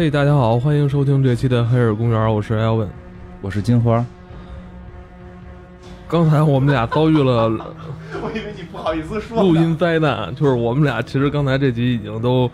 [0.00, 2.88] 嘿，大家好，欢迎收听这期的《黑尔公园》，我是 Elvin。
[3.42, 4.02] 我是金花。
[6.08, 7.50] 刚才我们俩遭遇了
[8.22, 12.50] 我以为你不好意思说录音灾难，就是我们俩其实刚才这集已经都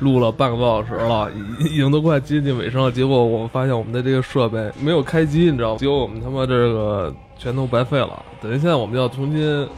[0.00, 1.30] 录了半个多小时了，
[1.60, 2.90] 已已经都快接近尾声了。
[2.90, 5.78] 结果我们发现我们的这个设备没有开机，你知道吗？
[5.78, 8.20] 结果我们他妈这个全都白费了。
[8.42, 9.68] 等于现在我们要重新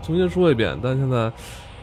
[0.00, 1.32] 重新说一遍，但现在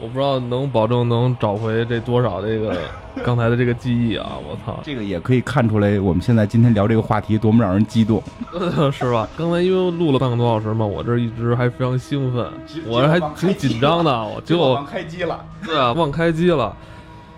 [0.00, 2.76] 我不知道能保证能找回这多少这个
[3.24, 4.38] 刚才的这个记忆啊！
[4.48, 4.78] 我操！
[4.84, 8.22] 这个也可以看出来，我们现在今天聊这个话题多么让人激动。
[8.92, 9.28] 是吧？
[9.36, 12.48] 刚才因为录了半个多小时嘛，我这一直还非常兴奋，
[12.86, 15.44] 我这还挺紧张的，我结果开机了。
[15.64, 16.74] 对啊，忘开机了。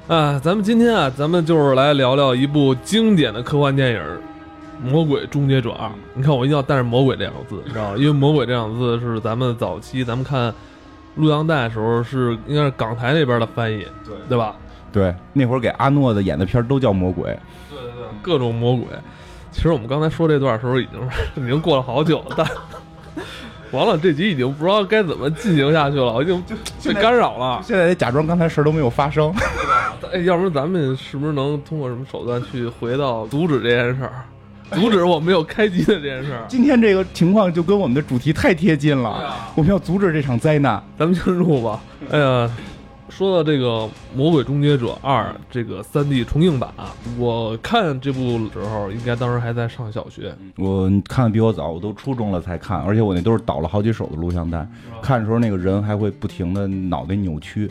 [0.07, 4.01] 啊，咱们今天啊，咱们就是来聊聊一部经典的科幻电影
[4.91, 5.89] 《魔鬼终结者二》。
[6.15, 7.97] 你看，我一定要带着“魔鬼”这两个字，你知道吗？
[7.97, 10.53] 因为“魔鬼”这两个字是咱们早期咱们看
[11.21, 14.57] 录像带的时候是应该是港台那边的翻译，对对吧？
[14.93, 17.27] 对，那会儿给阿诺的演的片儿都叫魔鬼。
[17.69, 18.87] 对对对，各种魔鬼。
[19.53, 22.47] 其实我们刚才说这段的时候，已经已经过了好久了，但
[23.73, 26.43] 完了这集已经不知道该怎么进行下去了，我已经
[26.85, 27.61] 被干扰了。
[27.63, 29.33] 现在得假装刚才事儿都没有发生。
[30.13, 34.25] 哎，要不然咱们是不是能通过什么手段去回到阻止这件事儿，
[34.79, 36.45] 阻止我没有开机的这件事儿？
[36.49, 40.83] 今天这个情况就跟我们的主题太贴近了，啊我们要阻止这场灾难。
[40.97, 41.81] 咱们进入吧。
[42.11, 42.51] 哎呀，
[43.09, 43.67] 说到这个
[44.15, 50.33] 《魔鬼终结者二》这个三 D 重映版啊，我看这部的时候，应该当时还在上小学。
[50.57, 54.65] 我看的比我早，我都初中了才看，而且我那都是倒了好几手的录像带，
[55.03, 57.69] 看的时候那个人还会不停的脑袋扭曲。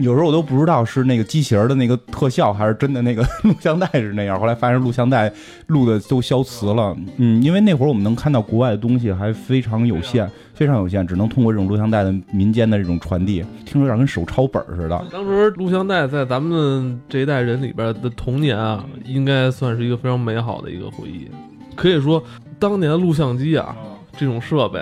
[0.00, 4.38] 有时候我都不知道是那个机器人的那个特效，还是真的那个 录像带是那样。
[4.40, 5.32] 后来发现录像带
[5.66, 15.04] 录的都消磁了，嗯，因为那会儿我们能看到国外的东西还非常有限，非常有限，只能通过这种录像带的民间的这种传递，听着有点跟手抄本似的。
[15.12, 21.28] 当时录像带在咱们这一代人里边的童年啊，应该算是一个非常美好的一个回忆。
[21.76, 22.22] 可以说，
[22.58, 23.76] 当年的录像机啊，
[24.16, 24.80] 这种设备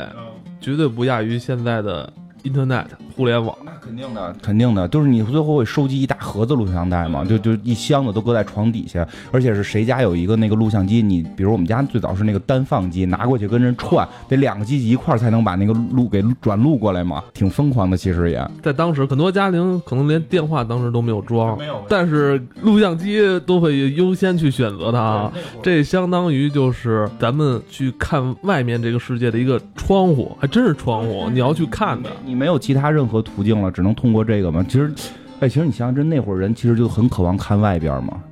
[0.60, 2.12] 绝对不亚于现在的
[2.48, 2.86] Internet
[3.16, 3.56] 互联网。
[3.64, 18.50] 那肯定的，肯定的，就是你最后会收集一大盒子录像带嘛，就就一箱子都搁在床底下，而且是谁家有一个那个录像机，你比如我们家最早是那个单放机，拿过去跟人串，得两个机器一块儿才能把那个录给转录过来嘛，挺疯狂的，其实也。
[18.62, 25.32] 在当时，很多家庭可能连电话当时都没有装，没有但是录像机都会优先去选择它啊。
[25.62, 32.10] 这相当于就是咱们去看外面这个世界的一个窗户，还真是窗户，你要去看的。
[32.24, 34.64] 你没有其他任何途径了，只能通过这个嘛。
[34.68, 34.92] 其实，
[35.40, 38.22] 哎，其实你想想，真那会儿人其实就很渴望看外边嘛，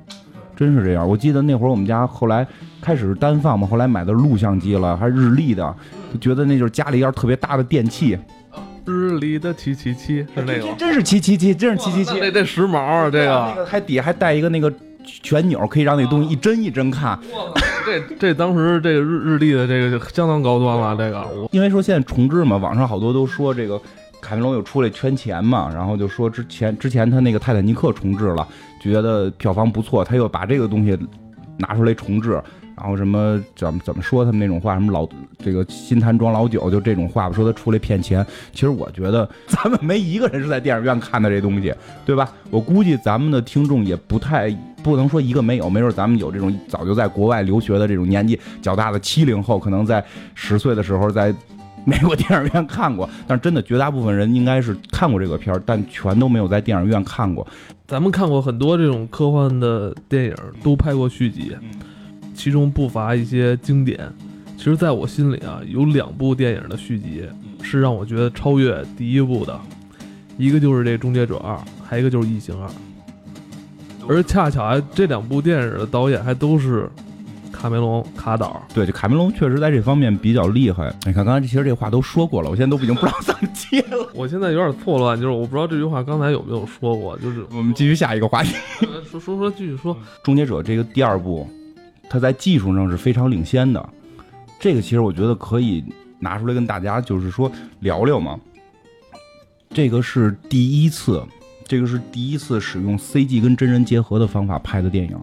[0.55, 1.07] 真是这样。
[1.07, 2.47] 我记得那会儿我们家后来
[2.81, 5.75] 开始是单放嘛，后来买的录像机了，还日立的，
[6.13, 8.17] 就觉得那就是家里要是特别大的电器，
[8.85, 12.19] 日立的七七七是那个，真是七七七，真是七七七。
[12.19, 17.19] 这这时髦啊，这个还底下还带一个那个旋钮，可以让那东西一帧一帧看。
[17.87, 23.81] 这这当时这个日日历的这个就相当高端了，这个因为说现在重置嘛，网上好多都说这个
[24.19, 28.45] 卡梅隆有出来圈钱嘛，然后就说之前之前他那个泰坦尼克重置了，
[28.81, 30.97] 觉得票房不错，他又把这个东西
[31.57, 32.41] 拿出来重置。
[32.79, 35.09] 然后什么怎么怎么说他们那种话，什么老
[35.39, 38.23] 这个新坛装老酒，就这种话吧，说他出来骗钱。
[38.53, 41.73] 其实我觉得咱们没一个人是在电影院看的这东西，
[42.05, 42.31] 对吧？
[42.51, 44.55] 我估计咱们的听众也不太
[44.87, 50.03] 不能说一个没有，没准咱们有这种早就在国外留学的这种年纪较大的七零后，可能在
[50.33, 51.33] 十岁的时候在
[51.85, 57.45] 美国电影院看过，但是真的绝大部分人应该是看过这个片儿，但全都没有在电影院看过。
[57.87, 61.55] 咱们看过很多这种科幻的电影，都拍过续集，
[62.33, 63.99] 其中不乏一些经典。
[64.57, 67.23] 其实，在我心里啊，有两部电影的续集
[67.61, 69.57] 是让我觉得超越第一部的，
[70.37, 71.55] 一个就是这《终结者二》，
[71.87, 72.67] 还有一个就是《异形二》。
[74.09, 76.89] 而恰巧还这两部电影的导演还都是
[77.51, 78.61] 卡梅隆卡导。
[78.73, 80.93] 对，就卡梅隆确实在这方面比较厉害。
[81.05, 84.09] 你看，刚才其实这话都说过了，我现在都已经不知道怎么接了。
[84.13, 88.55] 我现在有点错乱，就是我不知道这句话刚才有没有说过，就是我们继续下一个话题，
[89.09, 89.95] 说说说继续说。
[90.23, 91.47] 《终结者》这个第二部，
[92.09, 93.89] 它在技术上是非常领先的。
[94.59, 95.83] 这个其实我觉得可以
[96.19, 98.39] 拿出来跟大家就是说聊聊嘛。
[99.69, 101.21] 这个是第一次，
[101.67, 105.17] 这个是第一次使用 CG 跟真人结合的方法拍的电影，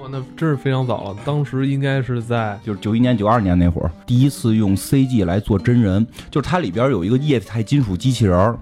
[0.00, 8.58] 哇，那真是非常早了，当时应该是在就是九一年、九二年那会儿，第一次用 CG 来做真人，就是它里边有一个液态金属机器人儿，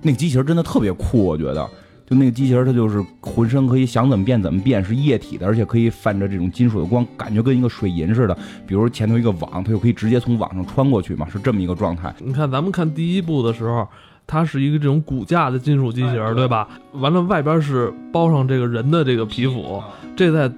[0.00, 1.68] 那个机器人真的特别酷，我觉得。
[2.04, 8.36] 就那个机器人，它就是浑身可以想怎么变怎么变，是液体的，而且可以泛着这种金属的光，感觉跟一个水银似的。
[8.66, 12.14] 比如前头一个网，它就可以直接从网上穿过去嘛，是这么一个状态。
[12.18, 13.88] 你看咱们看第一部的时候，
[14.32, 16.66] 它是一个这种骨架的金属机器人，对吧？
[16.92, 19.82] 完了，外边是包上这个人的这个皮肤，
[20.16, 20.50] 这在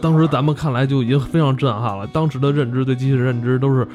[0.00, 2.04] 当时咱们看来就已经非常震撼了。
[2.08, 3.86] 当时的认知对机器人认知都是，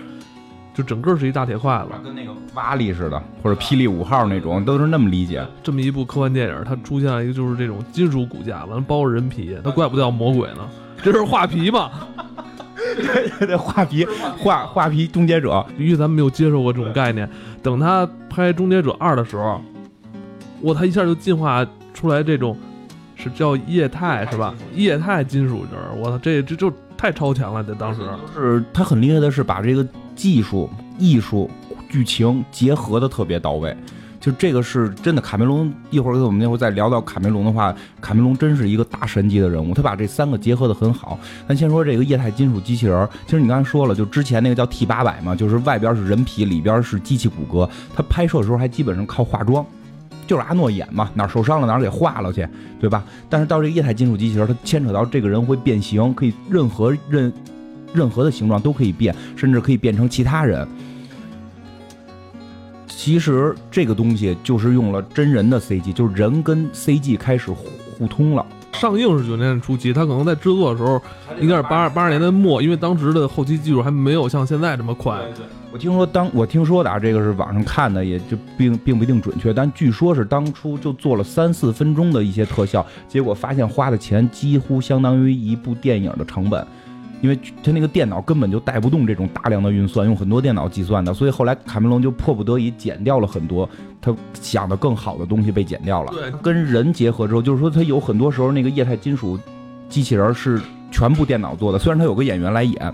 [0.74, 5.46] 就整个是一大铁块子，跟那个瓦力似的，或者霹雳五号那种，都是那么理解。
[5.62, 10.66] 这么一部科幻电影，它出现了一个就是这种金属骨架，完了包着人皮，它怪不得叫魔鬼呢，
[11.04, 11.92] 这是画皮嘛？
[12.96, 14.06] 对对对，画皮
[14.38, 17.30] 画画皮终结者，因为咱们没有接受过这种概念。
[17.62, 19.62] 等他拍《终结者二》的时候，
[20.62, 22.58] 哇，他一下就进化出来这种，
[23.16, 24.54] 是叫液态是吧？
[24.74, 28.02] 液态金属人，我操，这这就太超前了，这当时。
[28.34, 29.86] 是他很厉害的是把这个
[30.16, 31.50] 技术、艺术、
[31.90, 33.76] 剧情结合的特别到位。
[34.20, 41.18] 就这个是真的，卡梅隆一会儿我们那会儿再聊到卡梅隆的话，卡梅隆真是一个大神级的人物，他把这三个结合的很好。
[41.48, 49.66] 咱先说这个液态金属机器人，其实你刚才说了，就之前那个叫 T 八百嘛，就是外边是人皮，里边是机器骨骼，他拍摄的时候还基本上靠化妆，
[50.28, 52.46] 就是阿诺演嘛，哪受伤了哪给化了去，
[52.80, 53.04] 对吧？
[53.30, 57.32] 但是到这个液态金属机器人，它牵扯到这个人会变形，可以任何任
[57.94, 60.68] 任何的形状都可以变，甚至可以变成其他人。
[63.02, 68.46] 其实这个东西就是用了真人的 CG，就是人跟 CG 开始互通了。
[68.74, 71.02] 上映是九十年代初期，它可能在制作的时候
[71.40, 75.18] 应该是八八十年代末，因为当时的后期技术还没有像现在这么快。
[75.72, 86.68] 我听说当我听说的啊，这个是网上看的，也就并并不一定准确，但据说是当初就做了三四分钟的一些特效，结果发现花的钱几乎相当于一部电影的成本。
[87.22, 93.70] 因为他那个电脑根本就带不动这种大量的运算，用很多电脑计算的，所以后来卡梅隆就迫不得已剪掉了很多
[94.02, 96.12] 他想的更好的东西被剪掉了。
[96.14, 99.38] 对，跟人结合之后，就是说他有很多时候那个液态金属
[99.90, 100.62] 机器人是
[100.92, 102.94] 全部电脑做的，虽然他有个演员来演，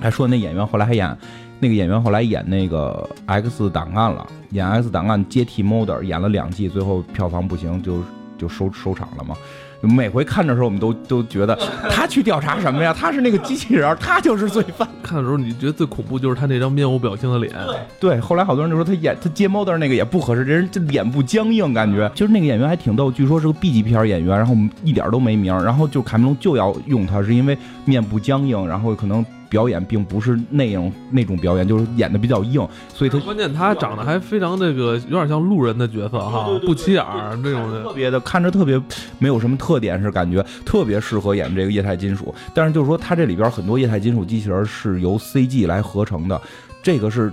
[0.00, 1.16] 还说那演员后来还演
[1.58, 8.02] 那个演员后来演那个 X 档案了，演 X 档案接替 Mulder 演了两季，最后票房不行就
[8.38, 9.36] 就收收场了嘛。
[9.82, 11.58] 每回看的时候，我们都都觉得
[11.90, 12.94] 他去调查什么呀？
[12.96, 14.86] 他是那个机器人，他就是罪犯。
[15.02, 17.52] 看的时候，你觉得最恐怖就是他那张面无表情的脸。
[17.98, 22.10] 对，后来好多人就说他演他接猫的那个也不合适，这人这脸部僵硬，感觉。
[22.14, 24.54] 其实那个演员还挺逗，据说是个 B 级片演员，然后
[24.84, 29.24] 一点都没名，然后就卡梅隆就要用他，是因为面部僵硬，然后可能。
[29.50, 38.80] 表演并不是那种那种表演，就是演的比较硬，所以他关键他长得还非常这个，有点像路人的角色哈，不起眼儿这种的，特别的看着特别
[39.18, 42.32] 没有什么特点，是感觉特别适合演这个液态金属。
[42.54, 46.40] 但是就是说，他这里边很多液态金属机器人是由 CG 来合成的，
[46.80, 47.32] 这个是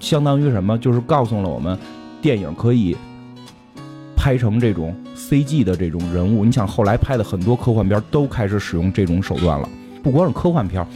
[0.00, 0.76] 相当于什么？
[0.78, 1.78] 就是告诉了我们，
[2.20, 2.96] 电影可以
[4.16, 6.44] 拍成这种 CG 的这种人物。
[6.44, 9.68] 你想后来拍的很多科幻片都开始使用这种手段了，
[10.02, 10.82] 不光是科幻片。《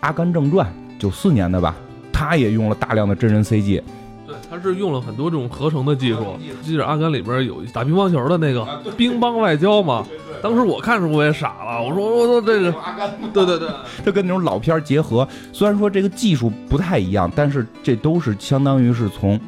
[0.00, 0.66] 阿甘正传》
[1.00, 1.74] 九四年的吧，
[2.12, 3.82] 他也用了大量的真人 CG。
[4.26, 6.36] 对，他是用了很多这种合成的技术。
[6.62, 8.64] 记得《阿甘》里边有打乒乓球的那个
[8.96, 10.06] 乒乓外交嘛？
[10.42, 12.72] 当时我看时候我也傻了，我说我说这个，
[13.32, 13.68] 对对对，
[14.04, 15.26] 他跟那种老片结合。
[15.52, 19.38] 虽然说这个技术不太一样，但是这都是相当于是从《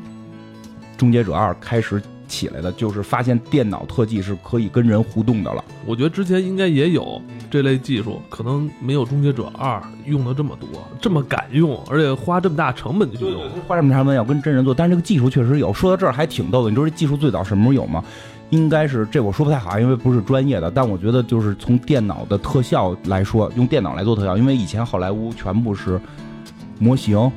[0.97, 2.03] 终结者二》开始。
[2.31, 5.65] 起来的，就是发现电脑特技是可以跟人互动的了。
[5.85, 7.21] 我觉得之前应该也有
[7.51, 10.69] 这类技术，可能没有《终结者二》用的这么多，
[11.01, 14.73] 这么敢用，而且花这么大成本去用，花这么大成本要跟真人做。
[14.73, 15.73] 但是这个技术确实有。
[15.73, 18.05] 说到这儿还挺逗的，你知道这技术最早什么时候有吗？
[18.51, 20.71] 应该是这我说不太好，因为不是专业的。
[20.71, 26.01] 但我觉得就是从电脑的特效来说，用电脑来做特效，因为以前好莱坞全部是
[26.79, 27.31] 模型，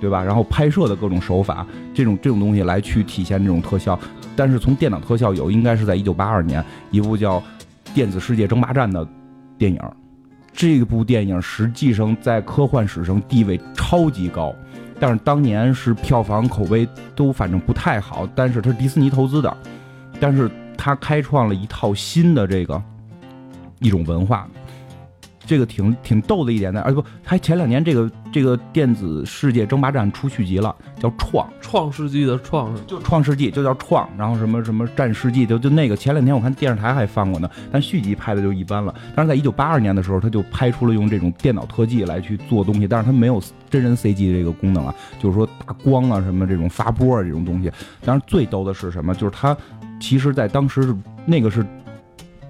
[0.00, 0.22] 对吧？
[0.22, 3.98] 然后拍摄的各种手法，这种这种东西来去体现这种特效。
[4.36, 7.40] 但是从电脑特效有，应该是在一九八二年一部叫
[7.94, 9.06] 《电子世界争霸战》的
[9.56, 9.80] 电影。
[10.52, 14.54] 这部电影实际上在科幻史上地位超级高，
[14.98, 18.28] 但是当年是票房口碑都反正不太好。
[18.34, 19.56] 但是它是迪士尼投资的，
[20.18, 22.82] 但是它开创了一套新的这个
[23.80, 24.48] 一种文化。
[25.46, 38.92] 这个挺挺逗的一点呢，而不，还前两年这个这个电子世界争霸战出续集了，叫创创世纪的创，就创世纪就叫创，然后什么什么战世纪就就那个前两天我看电视台还放过呢，但续集拍的就一般了。
[39.14, 47.70] 但是在一九八二年的时候，他就拍出了用这种电脑特技来去做东西，但是他没有真人 CG 这个功能啊，就是说打光啊什么这种发波啊这种东西。
[48.04, 49.14] 当然最逗的是什么？
[49.14, 49.56] 就是他
[50.00, 51.64] 其实在当时那个是。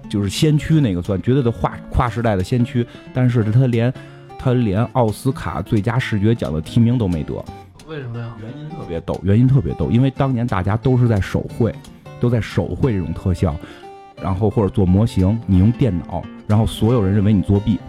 [0.09, 3.93] 就是先驱那个算绝对的跨跨时代的先驱，但是他连
[4.37, 7.33] 他连奥斯卡最佳视觉奖的提名都没得，
[7.87, 8.35] 为什么呀？
[8.41, 11.73] 原因特别逗，原因特别逗，因为当年大家都是在手绘，
[12.19, 13.55] 都在手绘这种特效，
[14.21, 17.79] 然后或者做模型，你用电脑，然后所有人认为你作弊。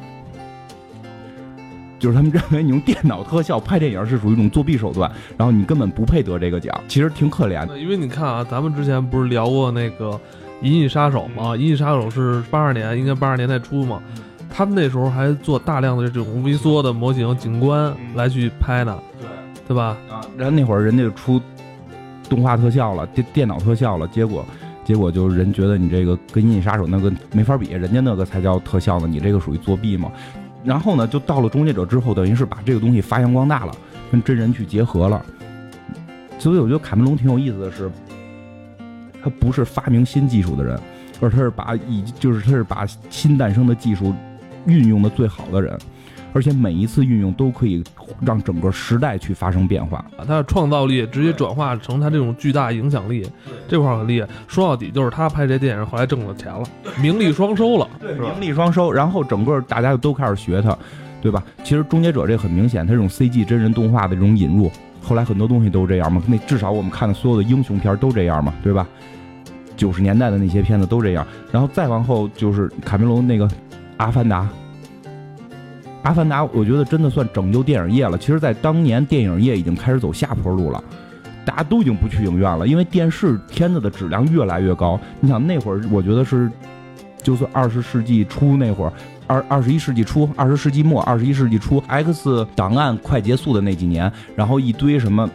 [1.98, 7.76] 就是他们认为你用电脑特效拍电影是属于一种作弊手段，然后你根本不配得这个奖，其实挺可怜的。
[7.76, 10.10] 因为你看啊，咱们之前不是聊过那个
[10.62, 11.52] 《银翼杀手》嘛？
[11.56, 14.02] 《银翼杀手》是八二年，应该八十年代初嘛。
[14.50, 19.28] 他们那时候还做大量的这种微缩的模型景观来去拍呢，对
[19.68, 19.96] 对吧？
[20.10, 21.40] 啊，然后那会儿人家就出
[22.28, 24.44] 动画特效了，电电脑特效了，结果
[24.84, 30.10] 结果就人觉得你这个跟《银翼杀手》那个没法比，人家那个才叫特效呢，你这个属于作弊嘛。
[30.64, 33.72] 然后呢，就到了终结者之后，等于是把这个东西发扬光大了，
[34.10, 35.24] 跟真人去结合了。
[36.38, 37.90] 所以我觉得卡梅隆挺有意思的是，
[39.22, 40.78] 他不是发明新技术的人，
[41.20, 44.14] 而他是把已就是他是把新诞生的技术。
[44.66, 45.78] 运用的最好的人，
[46.34, 47.82] 而且每一次运用都可以
[48.20, 50.04] 让整个时代去发生变化。
[50.18, 53.26] 他的创造力直接转化成他这种巨大影响力，
[53.66, 54.28] 这块很厉害。
[54.46, 56.64] 说到底就是他拍这电影后来挣了钱了，
[57.00, 58.92] 名利双收了，对，名利双收。
[58.92, 60.76] 然后整个大家就都开始学他，
[61.22, 61.42] 对吧？
[61.64, 64.70] 其实《终结者》这很明显，他这种 CG 真人动画的这种引入，
[65.08, 66.22] 后来很多东西都这样嘛。
[66.26, 68.86] 那至少我们看的所有的英雄片都这样嘛，对吧？
[69.76, 71.26] 九十年代的那些片子都这样。
[71.50, 73.48] 然后再往后就是卡梅隆那个。
[73.98, 74.48] 阿凡达，
[76.04, 78.16] 阿凡达，我觉得真的算拯救电影业了。
[78.16, 80.80] 其实，在当年，电影业已经开始走下坡路了，
[81.44, 85.00] 大家都已经不去影院了，因为电视片子的质量越来越高。
[85.18, 86.48] 你想那会儿，我觉得是，
[87.24, 88.92] 就算二十世纪初那会儿，
[89.28, 95.30] 二二十一世纪初、二十世纪末、二十一世纪初，X 档案快结束的那几年，然后一堆什么。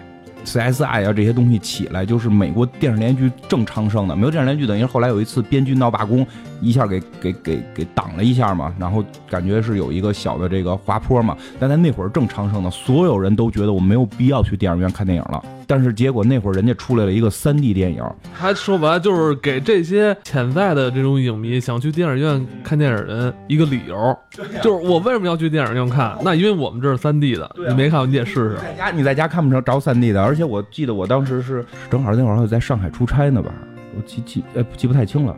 [0.46, 4.14] CSI 啊，这些东西起来，就是美国电视连续剧正昌盛的。
[4.14, 6.28] 没有电视连续剧，等于后来有一次编剧闹罢工，
[6.60, 11.38] 一下给给给给挡了一下嘛，然后感觉是有一个小的这个滑坡嘛。
[11.62, 15.42] 但在那会儿正昌盛的，所有人都觉得我没有必要去电影院看电影了。
[15.68, 18.04] 但是结果那会儿人家出来了一个三 D 电影，
[18.38, 24.18] 他说白了就是给这些潜在的这种影迷想去电影院看电影人一个理由，
[24.62, 26.18] 就是我为什么要去电影院看？
[26.24, 28.58] 那因为我们这是三 D 的，你没看过你得试试。
[28.58, 33.52] 在家你在家看不成着三 D 的，而且我记得我当时是正好那会儿还在上海出差呢吧，
[33.96, 35.36] 我记记呃记不太清了。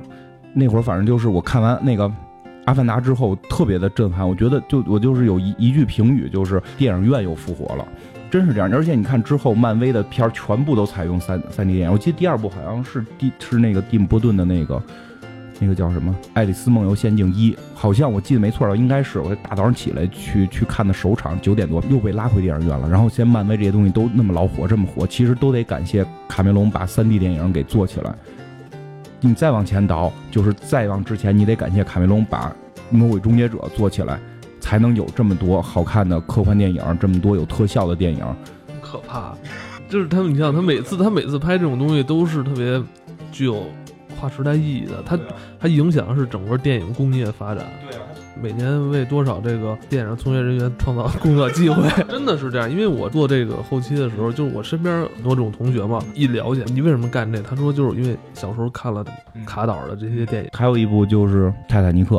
[0.53, 2.08] 那会儿反正就是我看完那个
[2.65, 7.86] 《阿凡达》之后特别的震撼，我觉得就我就是有一一句评语，就是电影院又复活了。
[8.32, 11.94] 真是这样，而且你看之后，漫威的片儿全部都采用三三 D 电影。
[11.94, 14.82] 我记得第二部好像是第是那个蒂姆波顿的那个，
[15.60, 19.20] 那个叫什么《爱丽丝梦游仙境一》，好像我记得没错应该是。
[19.20, 22.89] 我大早上起来去去看的首场，九点多又被拉回电影院了。
[22.89, 28.13] 然后现在漫威这些东西都那么老火，这么火，其实都得感谢卡梅隆把三 D 电影给做起来。
[29.22, 32.50] 你再往前倒，就是再往之前，你得感谢卡梅隆把
[32.89, 34.20] 《魔鬼终结者》做起来。
[34.65, 38.25] 才能有这么多好看的科幻电影，这么多有特效的电影，
[38.81, 39.31] 可怕。
[39.88, 42.81] 就是他，你像他每次他每次拍这种东西都是特别
[43.31, 43.62] 具有
[44.19, 45.15] 跨时代意义的，他
[45.60, 47.63] 他影响的是整个电影工业发展。
[47.88, 48.01] 对啊，
[48.41, 52.67] 每年为多少这个电影从业人员创造工作机会， 真的是这样。
[52.69, 59.05] 因为我做这个后期的时候，就是我身边很多这种同学嘛，一了解你为什么干这，他说就是因为小时候看了
[59.45, 62.15] 卡导的这些电影，还有一部就是《泰坦尼克》。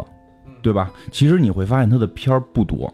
[0.67, 0.91] 对吧？
[1.13, 2.93] 其实你会发现他的片儿不多，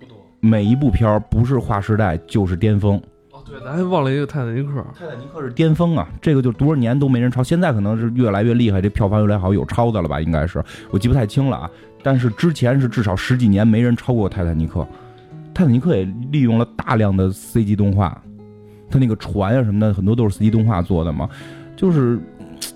[0.00, 0.16] 不多。
[0.40, 3.00] 每一部片儿不是划时代就是巅峰。
[3.30, 4.70] 哦，对，咱还忘了一个《泰坦尼克》。
[4.98, 7.40] 泰坦尼克是巅峰啊，这个就多少年都没人超。
[7.40, 10.20] 现在可能是越来越厉害，这票房越来越好，有超的了吧？
[10.20, 10.60] 应该是，
[10.90, 11.70] 我记不太清了啊。
[12.02, 14.80] 但是之前是至少十几年没人超过《泰坦尼克》。
[15.54, 18.20] 《泰坦尼克》也利用了大量的 CG 动画，
[18.90, 21.30] 他那个船啊什么的，很多都是 CG 动画做的嘛。
[21.76, 22.18] 就是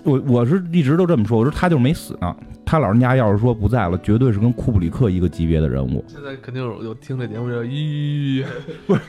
[0.03, 2.33] 我我是一直都这么说，我说他就是没死呢。
[2.67, 6.03] 他老人家要是说不在了，绝对是跟库布里克一个级别的人物。
[6.05, 8.43] 现在肯定有有听这节目叫咦，
[8.85, 9.01] 不是，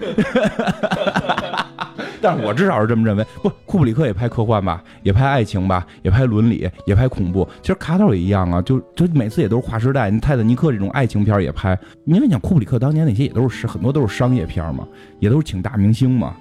[2.23, 3.27] 但是我至少是这么认为。
[3.43, 7.49] 不，库布里克也拍科幻吧，也拍爱情吧，也拍伦理，也拍恐怖。
[7.61, 10.09] 其实卡导也一样啊，就就每次也都是跨时代。
[10.21, 14.87] 泰坦尼克这种爱情片也拍，因为讲库布里克当年那些也都是很多都是商业片嘛，
[15.19, 16.37] 也都是请大明星嘛。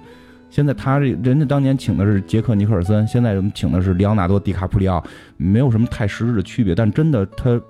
[0.50, 5.02] 现在他这人家当年请的是杰克尼克尔森，现在请的是里昂纳多·迪卡普里奥，
[5.36, 6.74] 没有什么太实质的区别。
[6.74, 7.60] 但真的，他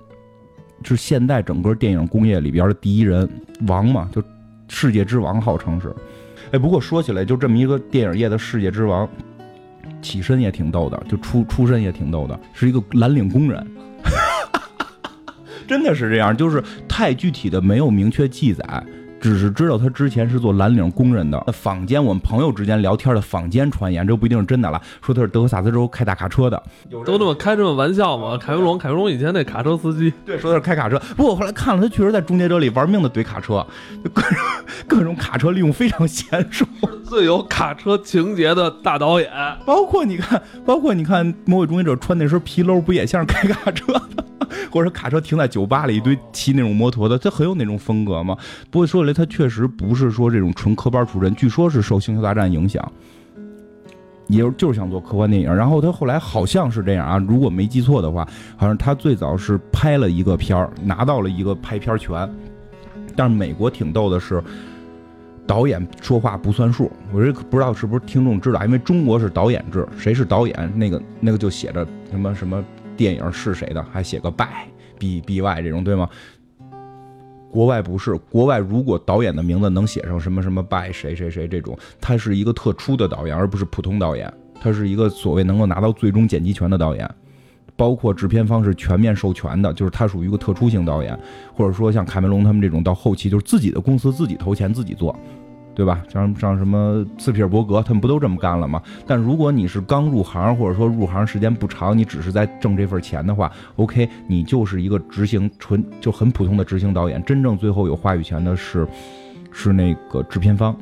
[0.85, 3.29] 是现在整个电影工业里边的第一人
[3.67, 4.23] 王嘛，就
[4.69, 5.95] 世界之王号称是。
[6.53, 9.09] 哎，不过说起来，就这么一个电影业的世界之王，
[10.01, 13.67] 起身也挺逗的，就出出身也挺逗的，是一个蓝领工人。
[15.67, 18.85] 真的是这样，就是太具体的没有明确记载。
[19.21, 21.39] 只是知道他之前是做蓝领工人的。
[21.53, 24.81] 坊间我们朋友之间聊天的坊间传言，这不一定是真的了。
[25.03, 28.39] 说他是德克萨斯州开大卡车的，都这么开这么玩笑吗？
[28.39, 30.99] 凯文龙，凯文龙以前那卡车司机，对，说他是开卡车。
[31.17, 33.67] 不过我后来看了，他确实在终结者里玩命的怼卡车，
[34.13, 34.37] 各种
[34.87, 36.65] 各种卡车利用非常娴熟，
[37.05, 39.31] 最有卡车情节的大导演。
[39.67, 44.25] 包括你看，包括你看，魔鬼终结者穿那身皮褛，不也像是开卡车的？
[44.71, 48.37] 或者卡车停在酒吧里，一堆骑那种摩托的，他很有那种风格嘛。
[48.71, 52.93] 不会说来，他确实不是说这种纯科班出身，据说是受《星球大战》影响，
[54.29, 55.53] 也就是想做科幻电影。
[55.53, 62.31] 然后他后来好像是这样啊，如果没记错的话，好像他最早是拍了一个片儿，拿到了一个拍片权。
[63.17, 64.43] 但是美国挺逗的是。
[65.47, 72.63] 导演说话不算数，我这不知道是不是听众知道，因为中国是导演制，谁是导演，那个那个就写着什么什么
[72.99, 74.45] 电影是谁的，还写个 by
[74.99, 76.07] b b y 这种，对吗？
[77.51, 87.09] 国外不是，国外如果导演的名字能写上什么什么 by 谁谁谁这种，他是一个特殊的导演，而不是普通导演，他是一个所谓能够拿到最终剪辑权的导演，
[87.75, 91.19] 包括制片方是全面授权的，就是他属于一个特殊性导演，
[91.55, 95.19] 或者说像凯梅隆他们这种到后期就是自己的公司自己投钱自己做。
[95.79, 96.03] 对吧？
[96.09, 98.83] 像像什么斯皮尔伯格，他们不都这么干了吗？
[99.07, 107.25] 但如果你是刚入行，或者说入行时间不长，你只是在挣这份钱的话，OK，你就是一个执行纯就很普通的执行导演。
[107.25, 108.89] 真正最后有话语权的是，
[109.53, 110.77] 是那个制片方。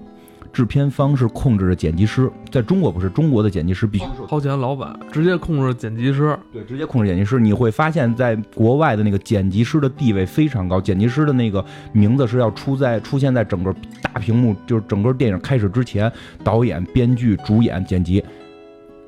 [0.56, 7.38] 制片方是控制着剪辑师，在中国不是中国的剪辑师必须掏钱，老板直接控制剪辑师，对，直接控制剪辑师。
[7.38, 13.70] 你会发现在国外的那个剪辑师的地位非常高，剪辑师的那个名字是要出在出现在整个
[14.00, 16.10] 大屏幕，就是整个电影开始之前，
[16.42, 18.24] 导演、编剧、主演、剪辑。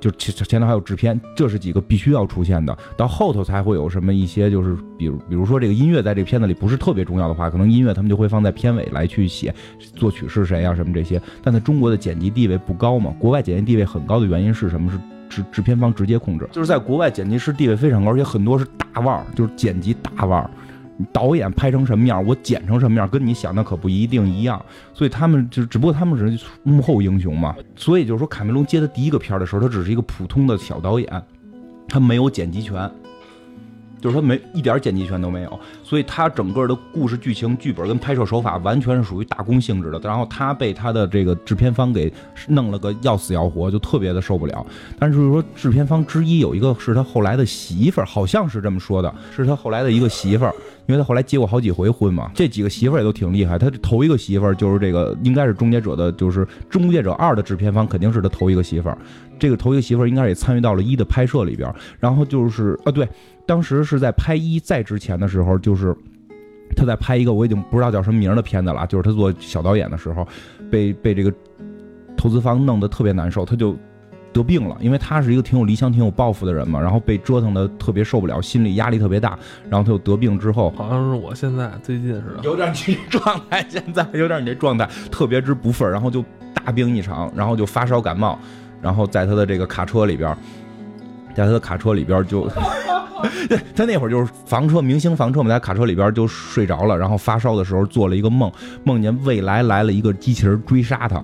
[0.00, 2.76] 就前前头还有制片，这是几个必须要出现的。
[2.96, 9.54] 到后头才会有什么一些，就是比如比如说这个音乐在这个片子里不是特别重要的话，可能音乐他们就会放在片尾来去写
[9.94, 11.20] 作曲是谁啊什么这些。
[11.42, 14.90] 但在中国的剪辑地位不高嘛，国外剪辑地位很高的原因是什么？
[14.90, 20.50] 是制制片方直接控制，就是在国外剪辑师地位非常高，而且很多是大腕儿，就是剪辑大腕儿。
[21.12, 24.60] 导演拍成什么样，我剪成什么样，跟你想的可不一定一样。
[24.92, 27.54] 所以他们就只不过他们是幕后英雄嘛。
[27.76, 31.22] 所以就是说，卡梅隆接的第一个片的时候，他只是一个普通的小导演，
[31.88, 32.90] 他没有剪辑权，
[34.00, 35.61] 就是他没一点剪辑权都没有。
[35.84, 40.00] 所以他整个的故事剧情、剧本跟拍摄手法完全是属于打工性质的。
[40.00, 42.12] 然后他被他的这个制片方给
[42.48, 44.66] 弄了个要死要活，就特别的受不了。
[44.98, 50.54] 但是就是说，制片方之一有一个是他后来的媳妇儿，好像是这么说的，是他后来的一个媳妇儿。
[50.88, 53.59] 因为他后来结过好几回婚嘛，这几个媳妇儿也都挺厉害。
[53.59, 58.96] 他头一个媳妇儿就是这个，应该是《终结者》的，就是《终结者二》的制片方，肯定是他头一个媳妇儿。
[59.38, 61.70] 这个头一个媳妇儿应该也参与到了一的拍摄里边。
[61.98, 63.07] 然后就是啊，对，
[63.44, 65.94] 当时是在拍一在之前的时候，就是
[66.74, 70.27] 他在拍一个我已经不知道叫什么名的片子了，就是他做小导演的时候，
[70.70, 71.31] 被被这个
[72.16, 73.77] 投资方弄得特别难受，他就。
[74.38, 79.37] 得病了，因为他是一个挺有理想、挺有抱负的人嘛，然后被折腾的特别受不了，心理压力特别大，
[79.68, 82.77] 然后他又得病之后，好像是我现在最近似的，有点你
[83.11, 86.24] 这状态，现在有点你这状态特别之不忿，然后就
[86.55, 88.38] 大病一场，然后就发烧感冒，
[88.81, 90.37] 然后在他的这个卡车里边，
[91.35, 92.48] 在他的卡车里边就，
[93.74, 98.51] 他那会儿就是房车明星房车嘛，在卡车里边就睡着了，然后发烧的时候做了一个梦，
[98.85, 101.20] 梦见未来来了一个机器人追杀他。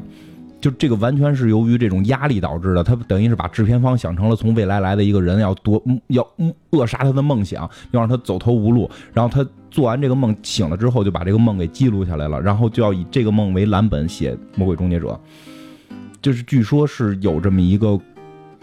[0.65, 6.27] 就这个完全是由于这种压力导致的，他等于是把制片方想成了从未来来的一个人，要夺要
[6.71, 8.91] 扼杀他的梦想，要让他走投无路。
[9.13, 15.09] 然后他做完这个梦醒了之后，就把这个梦给记录下来了，然后就要以这个梦为蓝本写《魔鬼终结者》。
[16.23, 18.01] 就是据说是有这么一个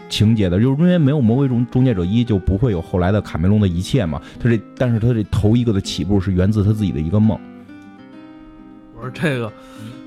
[0.08, 4.20] 情节的，就是因为没有《魔鬼终终结者一》，就不会有后来的卡梅隆的一切嘛。
[4.40, 7.38] 他这，但是他这头一个的起步是源自他自己的一个梦。
[8.96, 9.52] 我说这个。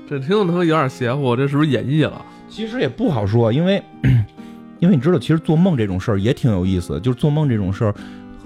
[0.08, 2.24] 这听着他妈有点邪乎，这是不是演绎了？
[2.48, 3.82] 其实也不好说，因为，
[4.78, 7.00] 因为你知道，其实做梦这种事儿也挺有意思。
[7.00, 7.94] 就是做梦这种事儿，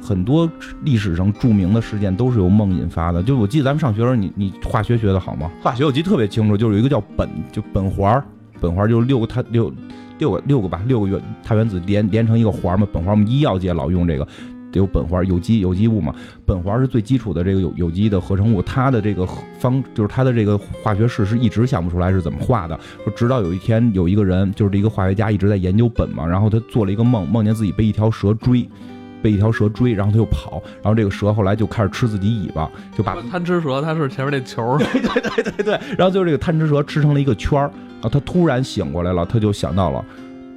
[0.00, 0.50] 很多
[0.84, 3.22] 历史上著名的事件都是由梦引发的。
[3.22, 5.50] 就我记得咱们上学时候，你你化学学的好吗？
[5.62, 8.24] 化学我记得特别清楚，就是有一个叫苯，就苯环，
[8.62, 9.70] 苯环就是六个碳六
[10.18, 12.88] 六个六个吧，六个原碳原子连连成一个环嘛。
[12.90, 14.26] 苯环我们医药界老用这个。
[14.72, 16.14] 有苯环，有机有机物嘛？
[16.46, 19.26] 苯环是最基础的这个有有机的合成物，它的这个
[19.58, 22.78] 方就是它的这个化学式是一直想不出来是怎么画的。
[23.04, 28.68] 说直到有一天有一个人，就是一个化学家一直在研究苯嘛，然后他做了一个梦，梦见自己被一条蛇追，
[29.22, 40.04] 被一条蛇追，然后他就跑，然后这个蛇后来就开始吃自己尾巴，就把贪吃蛇，它是前面那球，对对对对 对，然后就是这个贪吃蛇吃成了一个圈儿，然后他突然醒过来了，他就想到了。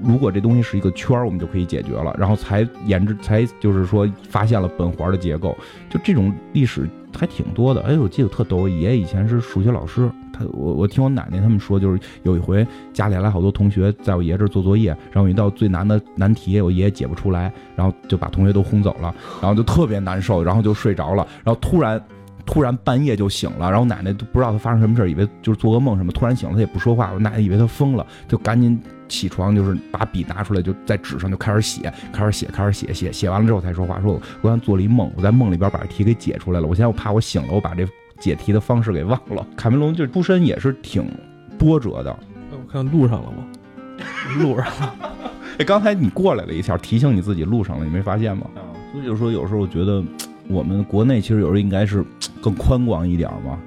[0.03, 5.57] 如果这东西是一个圈儿，我们就可以解决了，然后才研制，才就是说发现了苯环的结构。
[5.89, 7.81] 就这种历史还挺多的。
[7.81, 22.01] 哎，我记得特逗，我爷爷以前是数学老师，他我我听我奶奶他们说，就是有一回家里来好多同学在我爷这儿做作业，然后有一道最难的难题，我爷爷解不出来，然后就把同学都轰走了，然后就特别难受，然后就睡着了，然后突然。
[22.45, 26.11] 突然半夜就醒了，然后奶奶都不知道他发生什么事儿以为就是做噩梦什么。
[26.11, 34.01] 突然醒了，他也不说话，我奶奶以为他疯了，就赶紧起床就是把笔拿出来，就在纸上就开始写，开始写，开始写，写写完了之后才说话。
[34.01, 36.67] 说我刚做了一梦，我在梦里边把题给解出来了。
[36.67, 37.87] 我现在我怕我醒了，我把这
[38.19, 39.45] 解题的方式给忘了。
[39.55, 41.05] 卡梅隆就出身也是挺
[41.57, 42.15] 波折的。
[42.51, 43.45] 我看路上了吗？
[44.41, 44.95] 路上了。
[45.59, 48.47] 哎，刚才你过来了一下，提醒你自己路上了，你没发现吗？
[48.91, 50.03] 所以就说有时候我觉得
[50.47, 52.03] 我们国内其实有时候应该是
[52.41, 53.59] 更宽广一点嘛。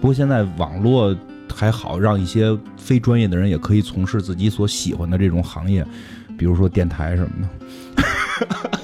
[0.00, 1.16] 不过现在网络。
[1.54, 5.86] 还好，让一些非专业的人也可以从事自己所喜欢的这种行业，
[6.36, 7.48] 比如说电台什么的。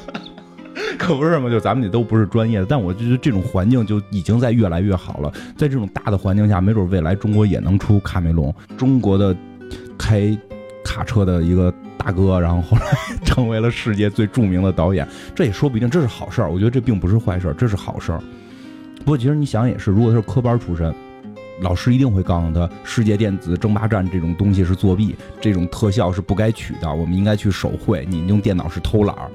[0.97, 5.33] 可不是嘛，就咱们也都不是专业的，但我觉得这种环境就已经在越来越好了。
[5.57, 9.35] 在这种大的环境下，没准未来中国也能出卡梅隆，中国的
[9.99, 10.37] 开
[10.85, 12.85] 卡车的一个大哥，然后后来
[13.25, 16.51] 成为了世界最著名的导演，这也说不定，这是好事儿。
[16.51, 18.21] 我觉得这并不是坏事儿，这是好事儿。
[18.99, 20.95] 不过其实你想也是，如果他是科班出身。
[21.61, 28.07] 老师一定会告诉他，世界电子争霸战这种东西是作弊，这种特效是不该取的，我们应该去手绘。
[28.09, 29.31] 你用电脑是偷懒儿。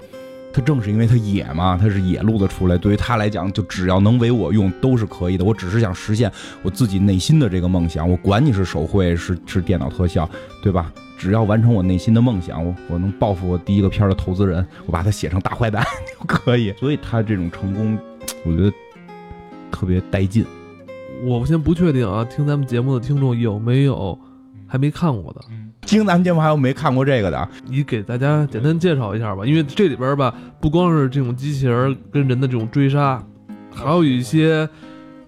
[0.52, 5.44] 他正是因为他野嘛，他是野路子出来，对于他来讲，就只要能为我用都是可以的。
[5.44, 6.32] 我只是想实现
[6.64, 10.30] 我自己内心的这个梦想，我管你是手绘是是电脑特效，
[10.64, 10.92] 对吧？
[11.18, 15.84] 只要完成我内心的梦想，我我能报复我第一个片儿的投资人，我把他写成大坏蛋
[16.18, 16.74] 就可以。
[16.80, 18.00] 所以他这种成功，
[18.46, 18.72] 我觉得
[19.70, 20.46] 特别带劲。
[21.23, 24.17] 我先不确定啊，听咱们节目的听众有没有
[24.67, 25.41] 还没看过的？
[25.82, 27.49] 听咱们节目还有没看过这个的？
[27.67, 33.23] 你给大家简单介绍一下吧，因为这里边吧，不光是这种机器人跟人的这种追杀，
[33.71, 34.67] 还有一些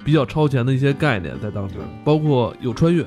[0.03, 3.03] 比较超前的一些概念在当时，包括有穿越，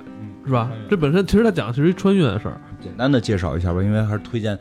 [0.46, 0.70] 是吧？
[0.88, 2.60] 这本身其实它讲的是一穿越的事儿。
[2.80, 4.58] 简单的介绍一下吧，因为还是推荐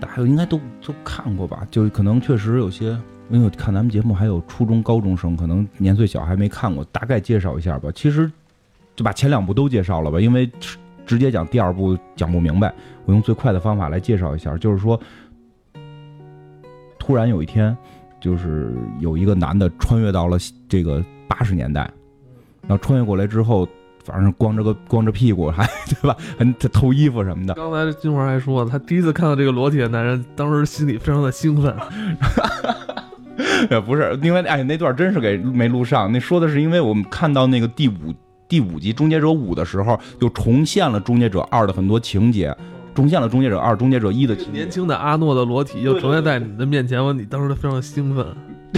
[0.00, 2.96] 大家应该都都看过吧，就可能确实有些。
[3.30, 7.90] 因为看咱们节目还有初中高中生，可能年岁小还没看过，大概介绍一下吧。
[7.94, 8.30] 其实
[8.96, 10.50] 就把前两部都介绍了吧，因为
[11.06, 12.72] 直接讲第二部讲不明白。
[13.04, 14.98] 我用最快的方法来介绍一下，就是说，
[16.98, 17.76] 突然有一天，
[18.20, 20.36] 就是有一个男的穿越到了
[20.68, 21.90] 这个八十年代，
[22.66, 23.68] 然后穿越过来之后，
[24.04, 26.16] 反正光着个光着屁股，还对吧？
[26.38, 27.54] 还偷衣服什么的。
[27.54, 31.74] 刚才金花还说，他第一次看到这个裸体的男人，当时心里非常的兴奋。
[33.70, 36.10] 也 不是，因为哎，那段真是给没录上。
[36.12, 38.14] 那说的是，因为我们看到那个第五
[38.48, 42.54] 第五集《终结者五》的时候，又重现了《终结者二》的很多情节，
[42.94, 48.26] 重现了《终结者二》《终结者一》的年轻的阿诺的裸体又呈现在你的面前，我你当时非常兴奋。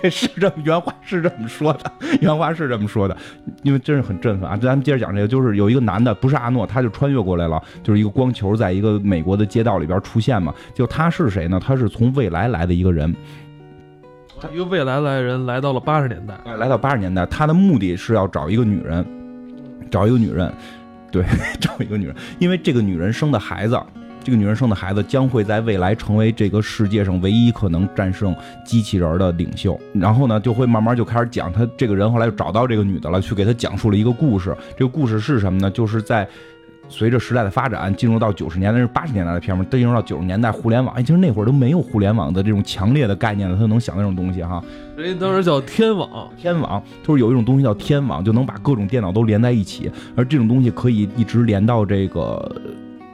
[0.00, 3.16] 对，是这么原话是这么说的，原话是这么说的，
[3.64, 4.56] 因为真是很振奋啊！
[4.56, 10.54] 咱们接着讲这个，就是有一个男的，不是阿诺，他就穿越过来了，就是一个光球，在一个美国的街道里边出现嘛。
[10.72, 11.60] 就他是谁呢？
[11.60, 13.12] 他是从未来来的一个人。
[14.50, 19.04] 一个未来来人来到了八十年代，来到八十年代，他的目的是要找一个女人，
[19.90, 20.52] 找一个女人，
[21.10, 21.24] 对，
[21.60, 23.80] 找一个女人，因为这个女人生的孩子，
[24.24, 29.78] 这个女人生的孩子将会在未来成为这个世界上唯一可能战胜机器人的领袖。
[29.94, 34.56] 然后呢，就会慢慢就开始讲他这个人后来就找到这个女的了，去给他讲述了一个故事。
[34.76, 35.70] 这个故事是什么呢？
[35.70, 36.28] 就是在。
[36.92, 44.62] 随着时代的发展，进入到九十年代是八十年代的片嘛，进入到九十年代互联网，哎，其实那会儿都没有互联网的这种强烈的概念了，他就能想那种东西哈。
[44.94, 52.56] 人家当时叫天网，天网就是有一种东西叫天网，就能把各种电脑都连在一起，而这种东西可以一直连到这个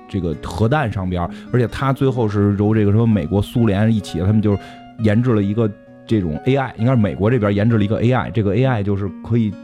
[0.09, 4.59] 这个核弹上边，而且它最后是由这个什么美国、苏联一起，他们就
[5.05, 5.71] 研制了一个
[6.05, 9.55] 这种 AI，应该是美国这边研制了一个 AI，这个 AI 就是可以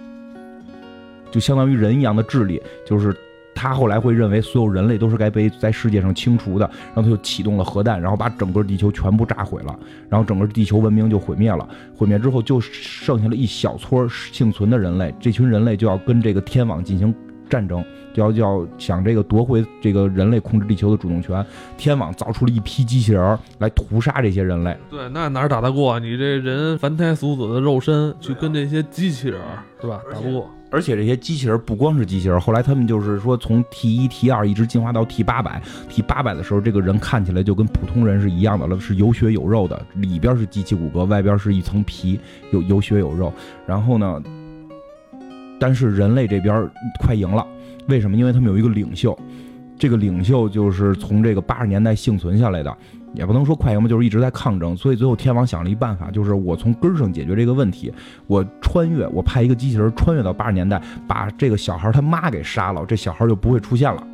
[1.33, 3.15] 就相当于人一样的智力，就是。
[3.55, 11.69] 他后来会认为所有人类都是该被在世界上清除的，然后他就启动了核弹，然后把整个地球全部炸毁了，然后整个地球文明就毁灭了。
[11.97, 17.15] 毁灭之后就剩下了一小撮幸存的人类，这群人类就要跟这个天网进行
[17.49, 21.45] 战争，就要就要想这个夺回这个人类控制地球的主动权。
[21.77, 24.77] 天网造出了一批机器人来屠杀这些人类。
[24.91, 29.41] 对，那哪打得过你这人凡胎俗子的肉身去跟这些机器人，
[29.81, 30.01] 是吧？
[30.13, 30.51] 打不过。
[30.75, 42.19] 而且这些机器人不光是机器人，后来他们就是说从 T 一 T 二一直进化到 T 八百，T 八百的时候，这个人看起来就跟普通人是一样的了，是有血有肉的，里边是机器骨骼，外边是一层皮，
[42.51, 43.33] 有有血有肉。
[43.69, 44.21] 然后呢，
[45.61, 47.47] 但是人类这边快赢了，
[47.87, 48.17] 为什么？
[48.17, 49.17] 因为他们有一个领袖，
[49.79, 52.77] 这个领袖就是从这个八十年代幸存下来的。
[53.15, 57.93] 也不能说快赢吧，就是一直在抗争，所以最后天王想了一办法，就是我从根儿上解决这个问题，
[58.27, 64.07] 我穿越，我派一个机器人穿越到八十年代，把这个小孩他妈给杀了，这小孩就不会出现了。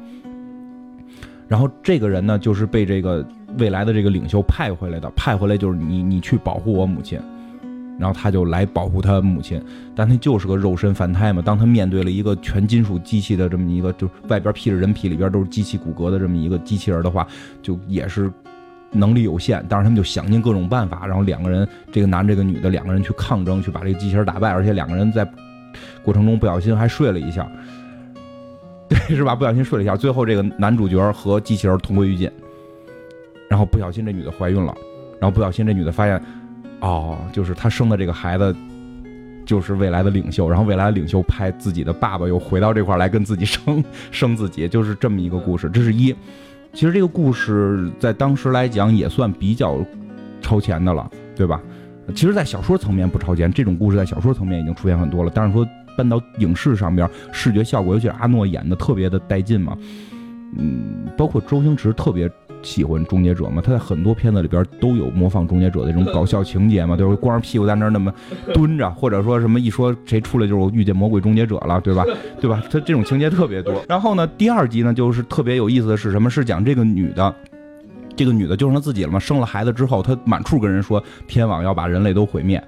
[1.49, 3.27] 然后这个人呢，就是被这个
[3.59, 7.19] 未来的这个领袖派回来的，派回来就是你，你去保护我母亲，
[7.99, 9.61] 然后他就来保护他母亲，
[9.97, 11.43] 但他就是个肉身凡胎嘛。
[11.43, 17.27] 当他面对了一个全金属机器的这么一个，就是外边披着人皮，里边都是机器骨骼的这么一个机器人的话，
[17.61, 18.31] 就也是
[18.91, 19.65] 能力有限。
[19.69, 25.29] 但是他们就想尽各种办法，然后两个人，这个男这个女的两个人去抗争，去把这个机器人打败，而且两个人在
[26.03, 27.51] 过程中不小心还睡了一下，
[28.89, 29.35] 对，是吧？
[29.35, 32.31] 不小心睡了一下，最后这个男主角和机器人同归于尽。
[33.49, 34.73] 然后不小心这女的怀孕了，
[35.21, 36.23] 然后不小心这女的发现。
[36.81, 38.57] 哦，就是他生的这个孩子，
[39.45, 45.69] 就是未来的领袖，然后未来的领袖派自己的爸爸又回到这块来跟自己生生自己，就是这么一个故事。
[45.69, 46.15] 这是一，
[46.73, 49.79] 其实这个故事在当时来讲也算比较
[50.41, 51.61] 超前的了，对吧？
[52.15, 55.31] 其实，在小说层面不超前，这种故事在小说层面已经出现很多了。
[55.35, 59.77] 但是说搬到影视上边，视觉效果，尤其是阿诺演的特别的带劲嘛，
[60.57, 62.31] 嗯，包括周星驰特别。
[62.63, 63.63] 喜欢终结者嘛？
[63.65, 67.17] 他在很多片子里边都有模仿终结者的这种搞笑情节嘛，就是？
[67.17, 68.13] 光着屁股在那儿那么
[68.55, 72.05] 蹲着，或者说什么一说谁出来就是我遇见魔鬼终结者了，对吧？
[72.41, 72.63] 对吧？
[72.71, 73.83] 他这种情节特别多。
[73.89, 76.31] 然后呢，第二集呢就是特别有意思的是什么？
[76.31, 77.35] 是讲这个女的，
[78.17, 79.19] 这个女的就剩她自己了嘛？
[79.19, 82.63] 生了孩子之后，她满处跟人说天网要把人类都毁灭，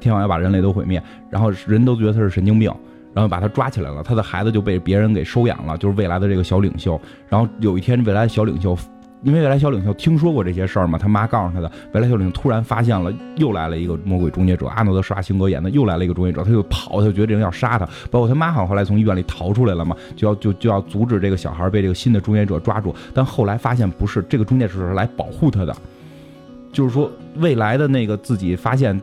[0.00, 2.72] 天网要把人类都毁灭，然后人都觉得她是神经病。
[3.12, 7.00] 然后把她抓起来了，她的孩子就被别人给收养了，就是未来的这个小领袖。
[7.28, 8.76] 然后有一天，未来的小领袖。
[9.24, 11.70] 因为未来小领袖听说过这些事儿嘛，他妈告诉他的。
[11.92, 17.88] 未来小领袖突然发现了，又来了一个魔鬼终结者，阿诺德施瓦辛格演的，又来了一个终结者，他就跑，他就觉得这人要杀他。
[18.10, 22.94] 包括他妈好像后来从医院里逃出来了嘛，就要就就要阻止这个小孩被这个新的终结者抓住。
[23.14, 25.74] 但后来发现不是，这个终结者是来保护他的，
[26.70, 29.00] 就是说未来的那个自己发现。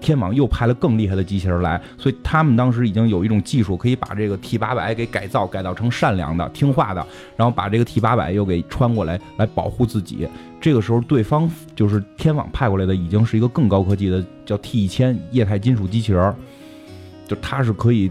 [0.00, 7.06] 天网又派了更厉害的机器人来，所以他们当时已经有一种技术，可以把这个 T 八百给改造，改造成善良的、听话的，
[7.36, 10.28] 然后把这个 T 八百又给穿过来，来保护自己。
[10.60, 16.34] 这个时候，对方就是天网派过来的，已经是一个更高科技的，叫 T 一千液态金属机器人，
[17.26, 18.10] 就它是可以，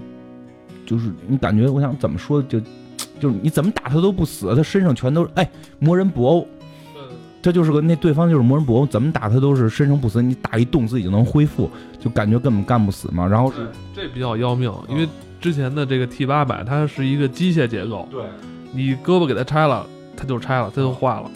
[0.86, 2.60] 就是你感觉，我想怎么说，就
[3.20, 6.48] 就是你怎么打他都不死，他身上全都是哎魔人布欧。
[7.42, 11.70] 这就是个那对方就是魔人布欧，怎么打他都是生生不死，你打一洞自己就能恢复，
[12.00, 13.26] 就感觉根本干不死嘛。
[13.26, 13.54] 然后
[13.96, 15.08] 这比较要命，因为
[15.40, 18.22] 之前的这个 T 八百它是一个机械结构，对，
[18.74, 19.86] 你胳膊给它拆了，
[20.18, 21.30] 它就拆了，它就坏了。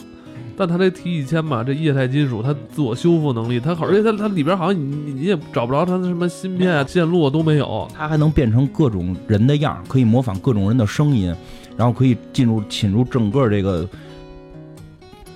[0.54, 11.34] 但它这 T 一千嘛，这液态金属它自我修复能力，它而且它它里边好像你你也找不着它的什么芯片啊、线路都没有，它还能变成各种人的样，可以模仿各种人的声音，
[11.76, 13.88] 然后可以进入侵入整个这个。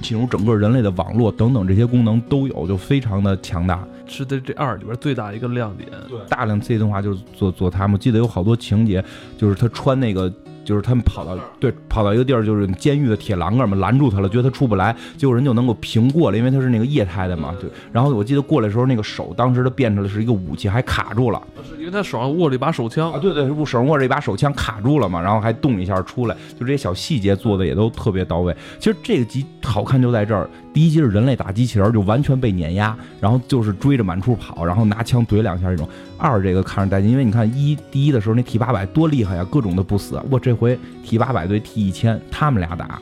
[0.06, 5.90] 进入整个人类的网络等等这些功能都有，就非常的强大，是在这二里边最大一个亮点。
[6.08, 9.04] 对，大量 C 动画就是做做他们，我记得有好多情节，
[9.36, 10.32] 就是他穿那个。
[10.66, 17.54] 就是他们跑到对跑到一个地儿，就是监狱的铁栏杆嘛，拦住他了，觉得他出不来，结果人就能够平过了，因为他是那个液态的嘛。
[17.60, 21.40] 对，然后我记得过来的时候，那个手当时他变成了是一个武器，还卡住了。
[21.64, 23.18] 是因为他手上握着一把手枪啊？
[23.20, 28.54] 对对，手上握着一把手枪卡住了嘛，然后还动一下出来，就这些小细节做的也都特别到位。
[28.80, 35.88] 其实这个集好看就在这儿，第一集是人类打机器人，就完全被碾压，然后就是追着满处跑，然后拿枪怼两下这种。
[36.18, 40.20] 二这个看着带劲，因为你看一第一的时候那 T 八百多厉害呀，各种的不死。
[40.30, 43.00] 我这回 T 八百对 T 一千，他们俩打，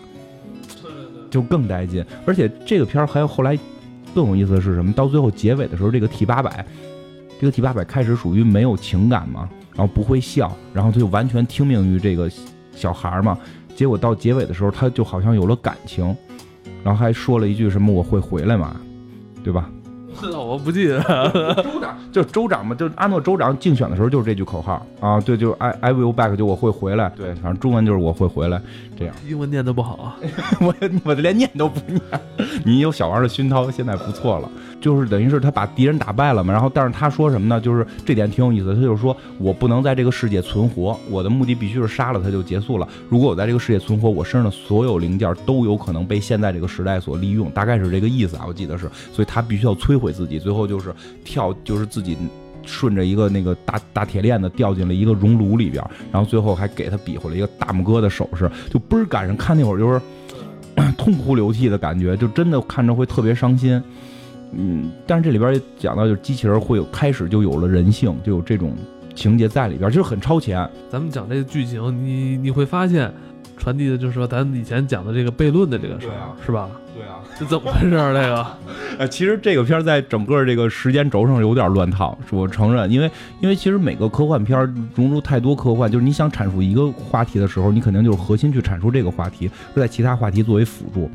[1.29, 2.07] 就更带劲。
[2.25, 3.59] 而且这个片儿还有后来
[4.15, 4.93] 更有意思的是什么？
[4.93, 6.65] 到最后结尾的时候，这个 T 八百，
[7.41, 12.31] 这个 T 八百开始属于没有情感嘛，然后不会笑，然后他就完全听命于这个
[12.73, 13.37] 小孩嘛。
[13.75, 16.17] 结果到结尾的时候，他就好像有了感情，
[16.85, 18.77] 然后还说了一句什么“我会回来嘛”，
[19.43, 19.69] 对吧？
[20.39, 21.01] 我不记得，
[22.13, 28.61] 就是州长嘛，就阿诺州长竞选的时候就是这句口号啊，对，就 I I will back，就我会回来，对，反正中文就是我会回来，
[28.99, 29.15] 这样。
[29.29, 30.17] 英文念的不好啊，
[30.61, 32.01] 我我连念都不念。
[32.65, 34.51] 你有小王的熏陶，现在不错了。
[34.81, 37.59] 就是等于是他把敌人打败了嘛，然后但是他说什么呢？
[37.59, 42.87] 就是这点挺有意思，他就是说我不能在这个世界存活，我的目的必须是杀了他就结束了。
[43.09, 48.87] 如果我在这个世界存活，我身上的所有零件都有可能被现在这个时代所利用，大概是这个意思啊，我记得是。
[49.11, 52.17] 所以他必须要摧毁自己，最后就是跳，就是自己
[52.65, 60.01] 顺着一个那个大大铁链子掉进了一个熔炉里边，然后最后还给他比划了一个大拇哥的手势，就倍儿感人看那会儿就是
[60.97, 63.83] 痛哭流涕的感觉，就真的看着会特别伤心。
[64.57, 68.73] 嗯，但是这里边也讲到，就是机器人会有开始就有了人性，就有这种
[69.15, 70.69] 情节在里边，就是很超前。
[70.89, 73.13] 咱们讲这个剧情，你你会发现，
[73.59, 76.71] 传递的就是说咱以前讲的这个悖论的这个事儿，是吧？
[76.95, 78.15] 对啊，这怎么回事儿？
[78.15, 78.47] 这个，
[78.99, 91.11] 呃，其实这个片儿在整个这个时间轴上有点乱套，我承认，因为因为其实每个科幻片融入太多科幻，就是你想阐述一个话题的时候，你肯定就是核心去阐述这个话题，在其他话题作为辅助。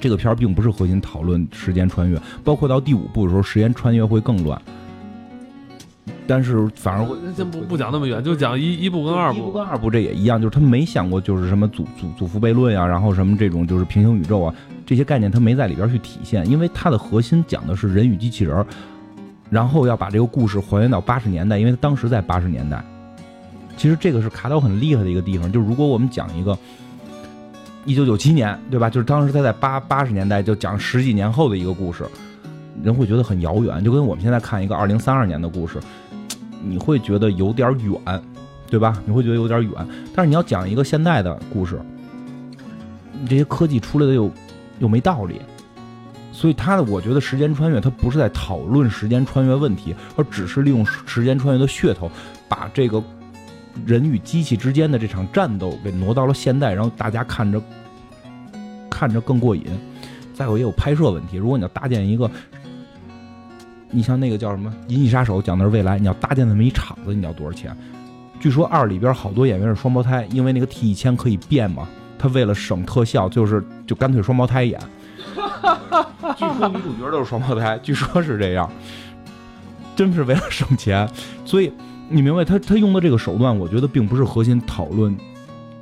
[0.00, 4.60] 这个片儿并不是核心讨论时间穿越，包括到第五部的时候，时间穿越会更乱。
[6.26, 9.38] 但是反而我先不不讲那么远，就讲一一部跟二部。
[9.38, 14.54] 一部跟二部这也一样，就是他没想过就是什么祖祖祖父悖论啊，然后什么这种就是平行宇宙啊
[14.86, 18.64] 这些概念他没在里边去体现，因为它的核心讲的是人与机器人，
[19.50, 22.82] 然后要把这个故事还原到八十年代，因为他当时在八十年代。
[23.76, 26.56] 其实这个是卡岛很厉害的一个地方，就是如果我们讲一个
[27.84, 28.88] 一九九七年，对吧？
[28.88, 32.04] 就是当时他在八八十年代就讲十几年后的一个故事，
[32.82, 35.80] 人会觉得很遥远，就跟我们现在看一个二零三二年的故事，
[36.62, 38.22] 你会觉得有点远，
[38.68, 38.96] 对吧？
[39.04, 39.72] 你会觉得有点远。
[40.14, 41.80] 但是你要讲一个现代的故事，
[43.20, 44.30] 你这些科技出来的又
[44.78, 45.40] 又没道理，
[46.32, 52.10] 所以他的我觉得时间穿越，它不是在讨论时间穿越问题，而只是利用时间穿越的噱头，
[52.48, 53.02] 把这个。
[53.86, 57.58] 人与机器之间的这场战斗给挪到了现代，然后大家看着
[58.90, 59.64] 看着更过瘾。
[60.34, 62.30] 再有也有拍摄问题，如果你要搭建一个，
[63.92, 67.76] 你像那个叫什么《银翼杀手》，讲的是未来，你要搭建那么一场子，你要多少钱？
[68.40, 71.86] 据说二里边好多演员是双胞胎，因为那个 T 一千可以变嘛，
[72.18, 74.80] 他为了省特效，就是就干脆双胞胎演。
[76.36, 78.68] 据说女主角都是双胞胎，据说是这样，
[79.94, 81.08] 真是为了省钱，
[81.44, 81.72] 所以。
[82.08, 85.16] 你明白他他用的这个手段，我觉得并不是核心讨论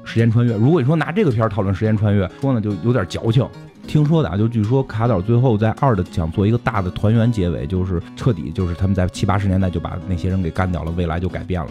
[0.05, 0.55] 时间穿越。
[0.55, 3.45] 如果你说拿这个片儿讨论时间穿越，说呢就有点矫情。
[3.87, 11.71] 听说的啊，就据说卡岛最后在二的想做一个大的团圆结尾，就是彻底就是他们在七八十年代就把那些人给干掉了，未来就改变了。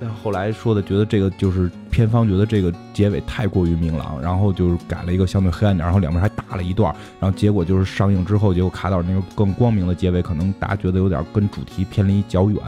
[0.00, 12.60] 但后来说的，觉得这个就是片方觉得这个结尾太过于明朗，然后就是改了一个相对黑暗点，然后两边还打了一段，然后结果就是上映之后，结果卡岛那个更光明的结尾，可能大家觉得有点跟主题偏离较远。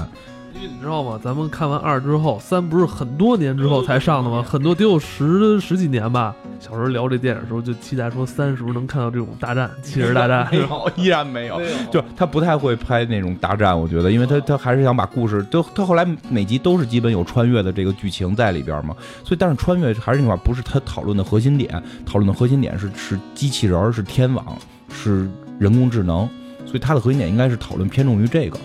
[0.68, 1.18] 你知道吗？
[1.22, 4.42] 咱们看完二之后，三不是很多年之后才上的吗？
[4.42, 6.34] 很多得有十十几年吧。
[6.58, 10.46] 小时候聊这电影的时候，就期待说三是不是能看到这种大战，汽车大战。
[10.52, 11.60] 没有，依然没有。
[11.90, 18.94] 就他不太会拍那种大战，我觉得，因为他他还是想把故事，都他后来每集都是基本有穿越的这个剧情在里边嘛。
[19.24, 21.82] 所以，但是穿越还是那话，不是他讨论的核心点。
[22.04, 24.44] 讨论的核心点是是机器人，是天网，
[24.92, 26.28] 是人工智能。
[26.66, 28.58] 所以，他的核心点应该是讨论偏重于这个。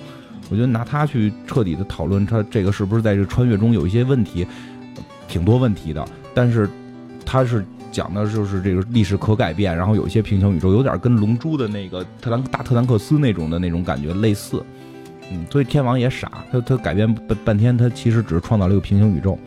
[0.49, 4.45] 我觉得拿它去彻底的讨论，它这个是不是在这穿越中有一些问题，
[5.27, 6.05] 挺多问题的。
[6.33, 6.69] 但是
[7.25, 14.63] 它是讲的就是这个历史可改变，然后有一些平行宇宙，有点跟《龙珠》的那个特兰大特兰克斯那种的那种感觉类似。
[15.31, 19.39] 嗯，所以天王也傻，他他改变半半天，他其实只是创造了一个平行宇宙。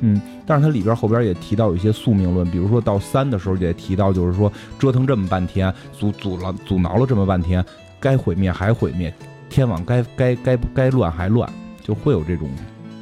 [0.00, 7.64] 嗯，但是它里边后边也提到有一些宿命论，比如说到三的时候也提到，就是说折腾这么半天，阻阻了阻挠了这么半天，
[7.98, 9.12] 该毁灭还毁灭。
[9.48, 11.50] 天网该该该该乱还乱，
[11.82, 12.48] 就会有这种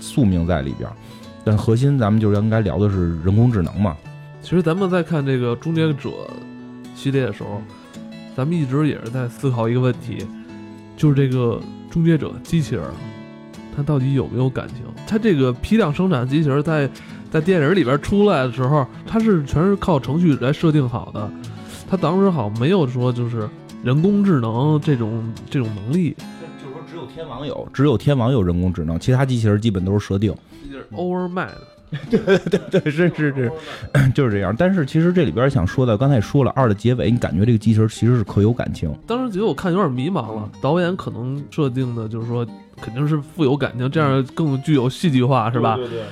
[0.00, 0.88] 宿命在里边。
[1.44, 3.96] 但核心咱们就应该聊的是人工智能嘛。
[4.40, 6.10] 其实咱们在看这个终结者
[6.94, 7.60] 系列的时候，
[8.36, 10.26] 咱们一直也是在思考一个问题，
[10.96, 12.84] 就是这个终结者机器人，
[13.76, 14.76] 它到底有没有感情？
[15.06, 16.88] 它这个批量生产机器人在
[17.30, 21.30] 在电影里边出来的时候，它是全是靠程序来设定好的，
[21.90, 23.48] 它当时好像没有说就是
[23.82, 26.16] 人工智能这种这种能力。
[27.06, 30.34] 天网有，只有天网有人工智能，其他机器人基本都是设定。
[30.70, 31.48] 就是 overman，
[32.10, 33.52] 对对对对，是是是，
[34.14, 34.54] 就是这样。
[34.58, 38.92] 但是其实这里边想说的，刚才也说了，二的结尾，你感觉这个机器人其实是可有感情。
[39.06, 42.44] 当时觉得我看有点迷茫了，导演可能设定的就是说
[42.80, 45.76] 肯定是富有感情，这样更具有戏剧化，是吧？
[45.76, 46.02] 对对。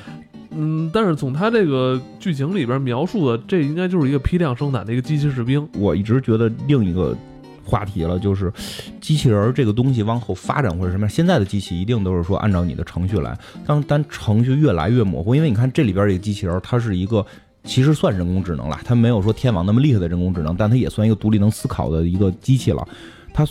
[0.55, 5.67] 嗯，但是从他这个剧情里边描述的，这应该就是一个批量生产的一个机器士兵。
[5.79, 7.17] 我一直觉得另一个。
[7.65, 8.53] 话题了，就是
[9.01, 11.09] 机器人这个东西往后发展或者什么样？
[11.09, 17.25] 现在的机器一定都是说按照你的程序来，当当程序越来越模糊，因为你看这里边这个机器人，它是一个
[17.65, 22.87] 其实算人工智能了，它没有说天网那么厉害的人工智能，但它也算一个独立能思考的一个机器了。
[23.33, 23.47] 它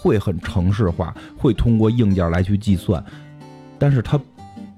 [0.00, 3.02] 会很程式化，会通过硬件来去计算，
[3.78, 4.20] 但是它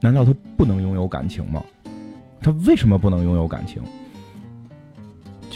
[0.01, 1.63] 难道它不能拥有感情吗？
[2.41, 3.83] 它为什么不能拥有感情？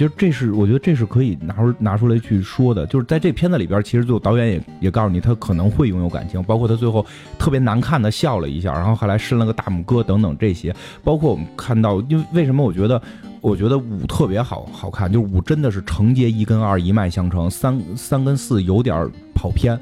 [0.00, 7.04] 其实这是我觉得这是可以拿出拿出来去说的，就是在这片子里边，其实最后导演也也告诉你，他可能会拥有感情，包括他最后
[7.38, 10.74] 特别难看的笑了一下，然后后来伸了个大拇哥等等这些，
[11.04, 13.02] 包括我们看到，因为为什么我觉得
[13.42, 19.78] 我觉得五特别好好看，就是五真的是承接一跟二一脉相承，三三跟四有点跑偏，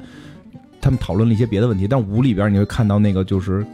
[0.81, 3.65] 他们讨论了一些别的问题，但五里边你会看到那个就是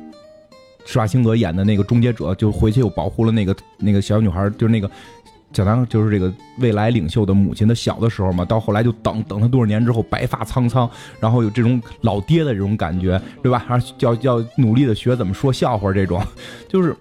[0.86, 4.88] 施瓦辛格演的那个终结者，就回去又保护了那个那个小女孩，就是那个。
[5.56, 13.58] 小唐就是这个未来领袖的母亲的小的时候嘛，到后来就等等他多少年之后白发苍苍，然后有这种老爹的这种感觉，对吧？
[13.66, 16.22] 还要要努力的学怎么说笑话，这种
[16.68, 16.94] 就是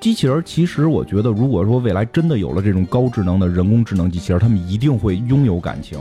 [0.00, 0.42] 机器人。
[0.42, 5.98] 其实我觉得，如果说未来真的有了这种高智能的人工智能机器人，他们一定会拥有感情。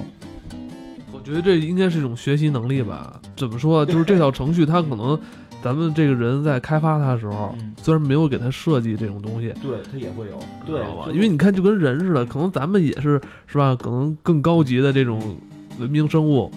[1.11, 3.19] 我觉得这应该是一种学习能力吧？
[3.35, 3.85] 怎么说？
[3.85, 5.19] 就是这套程序，它可能
[5.63, 11.11] 咱们这个人在开发它的时候，虽然没有给它设计这种东西，对，它也会有，知道吧？
[11.11, 13.75] 因为你看，就跟人似的，可能咱们也是，是吧？
[13.75, 15.37] 可能更高级的这种
[15.79, 16.49] 文明生物，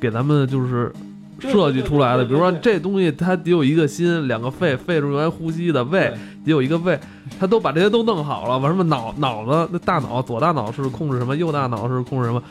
[0.00, 0.92] 给咱们就是
[1.38, 2.24] 设计出来的。
[2.24, 6.12] 比如说，这东西它得有一个心，两个肺，肺是用来呼吸的，胃
[6.44, 6.98] 得有一个胃，
[7.38, 8.58] 它都把这些都弄好了。
[8.58, 12.42] 完什么脑脑子，那大脑左大脑是控制什么，右大脑是控制什么？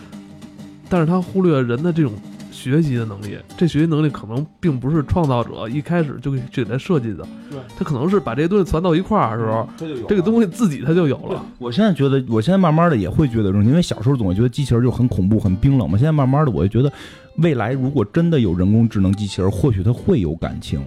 [0.90, 2.14] 但是他忽略了人的这种
[2.70, 9.68] 学习的能力，这学习能力可能并不是创造者一开始就给给他设计的，对，他可能是把这些东西攒到一块儿的时候，
[10.08, 11.44] 这个东西自己他就有了。
[11.58, 15.98] 我现在觉得，我现在慢慢的也会觉得这种，因为小时候总会觉得机器人就很恐怖、很冰冷嘛。
[15.98, 16.94] 现在慢慢的，我就觉得，
[17.38, 20.82] 未来如果真的有人工智能机器人，或许它会有感情。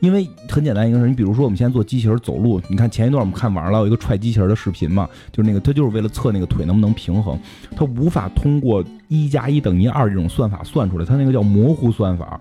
[0.00, 7.38] 因为很简单一个事，你比如说我们现在做机器人走路，你看前一段我们看网上老有一个踹机器人的视频嘛，就是那个他就是为了测那个腿能不能平衡，
[7.74, 12.40] 他无法通过一加一等于二这种算法算出来，他那个叫模糊算法。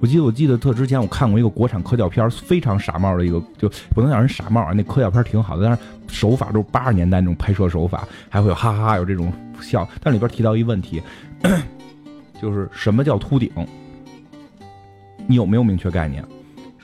[0.00, 11.02] 我记得我记得特之前我看过一个国产科教片，非常傻帽的一个，就不能让人傻帽啊，那科教片挺好的，但是手法都是八十年代那种拍摄手法，还会有哈哈哈有这种笑，但里边提到一问题，
[12.40, 13.50] 就是什么叫秃顶？
[15.26, 16.22] 你有没有明确概念？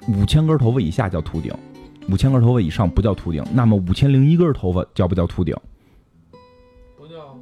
[0.09, 1.53] 五千根头发以下叫秃顶，
[2.11, 3.45] 五千根头发以上不叫秃顶。
[3.53, 5.55] 那么五千零一根头发叫不叫秃顶？
[6.97, 7.37] 不叫。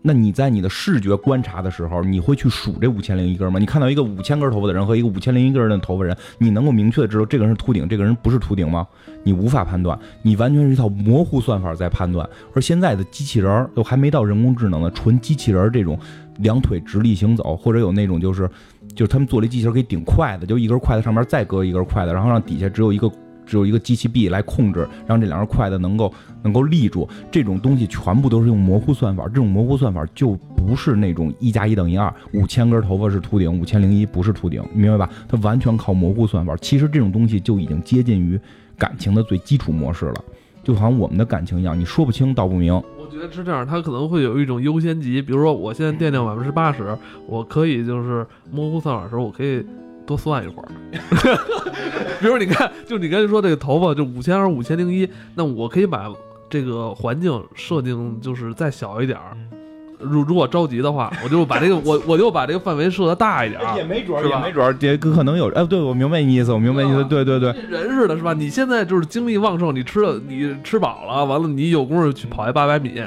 [0.00, 3.58] 那你在你的视觉观察的时候，你会去数这五千零一根吗？
[3.58, 8.86] 你看到一个五千根头发的人和一个五千零一根的头发人，你能够明确的知道这个人是秃顶，这个人不是秃顶吗？
[9.22, 12.28] 你无法判断，你完全是一套模糊算法在判断。
[12.54, 15.98] 而现在的机器人都还没到人工智能的，纯机器人这种
[16.38, 18.48] 两腿直立行走，或者有那种就是。
[18.98, 23.08] 就是他们做了一机器人可以顶筷子，就一根筷子上面再搁一根筷子，然后让底下只有一个
[23.46, 27.08] 只有一个机器臂来控制，让这两根筷子能够能够立住。
[27.30, 35.12] 这种东西全部都是用模糊算法，这种模糊算法就不是那种一加一等于二，五千根头发是秃顶，五千零一不是秃顶，明白吧？
[35.28, 36.56] 它完全靠模糊算法。
[36.56, 38.36] 其实这种东西就已经接近于
[38.76, 40.24] 感情的最基础模式了，
[40.64, 42.82] 就好像我们的感情一样，你说不清道不明。
[43.08, 46.94] 我觉得是这样，它可能会有一种优先级，比如说我现在电量百分之八十，
[47.26, 49.64] 我可以就是模糊算法的时候，我可以
[50.06, 50.68] 多算一会儿。
[52.20, 56.12] 比如你看，就你刚才说这个头发就五千还是五千零一，那我可以把
[56.50, 59.34] 这个环境设定就是再小一点儿。
[59.98, 65.48] 如如果着急的话，我就把这个我我就把这个范围设的大一点，也没准儿，也没准儿，也可能有。
[65.52, 67.52] 哎，对，我明白你意思，我明白你意思，对对对。
[67.68, 68.32] 人似的，是吧？
[68.32, 73.02] 你现在就是精力旺盛，你吃了，你吃饱了，完了你有功夫去跑一八百米，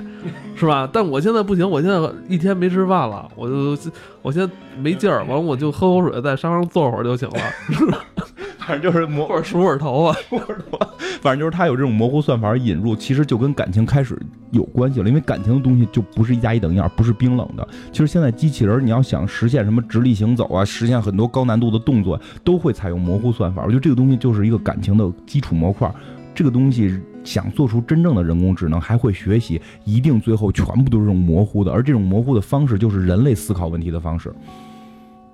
[0.55, 0.87] 是吧？
[0.91, 3.77] 但我现在不行，我现在一天没吃饭了，我就
[4.21, 7.35] 我现在没劲儿，完了我就喝口水，在沙发上坐会儿就行了。
[7.37, 7.87] 反
[8.71, 10.87] 正就是模，或者梳会儿头发，梳会儿头发。
[11.21, 14.19] 反正就是他有这种模糊算法引入，其实就跟感情开始
[14.51, 15.07] 有关系了。
[15.07, 17.67] 因为感情的东西就不是一加一等于二，不是冰冷的。
[17.91, 23.63] 其实现在机器人，你要想实现什么直立行走啊，实现很多高难度的动作，都会采用模糊算法。
[23.63, 25.91] 我觉得这个东西就是一个感情的基础模块。
[26.33, 31.71] 这个东西想做出真正的人工智能，还会学习，一定最后全部都是这种模糊的。
[31.71, 34.33] 而这种模糊的方式，就是人类思考问题的方式。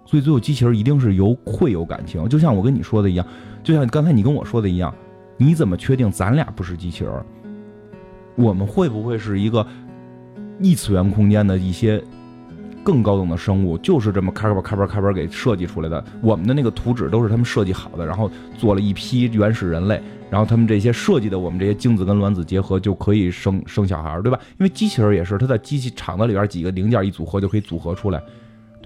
[0.07, 3.27] 所以最后机器人一定是有会有感情，就像我跟你说的一样，
[3.61, 4.91] 就像刚才你跟我说的一样，
[5.35, 7.13] 你怎么确定咱俩不是机器人？
[8.35, 9.67] 我们会不会是一个
[10.61, 12.01] 异次元空间的一些
[12.85, 13.77] 更高等的生物？
[13.79, 16.01] 就是这么开吧开吧开吧给设计出来的？
[16.21, 24.39] 我们的那个图纸都是他们设计好的，然后做了一批原始人类，然后他们这些设计的我们这些精子跟卵子结合就可以生生小孩，对吧？
[24.57, 28.23] 因为机器人也是，它在机器厂子里边几个零件一组合就可以组合出来。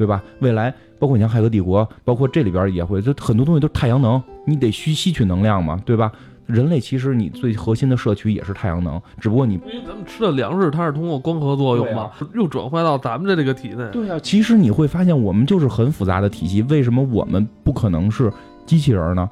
[0.02, 0.24] 对吧？
[0.40, 6.12] 未来包括你像《骇客帝国》，包括这里边也会，就很多东西都是太阳能，你得需吸取能量嘛，对吧？
[6.48, 13.88] 人类其实你最核心的摄取也是太阳能，只不过你因为咱们吃的粮食它是通过光合作用嘛，又转换到咱们的这个体内。
[13.92, 18.34] 对啊，其实你会发现我们就是很复杂的体系，为什么我们不可能是
[18.66, 19.30] 机器人呢？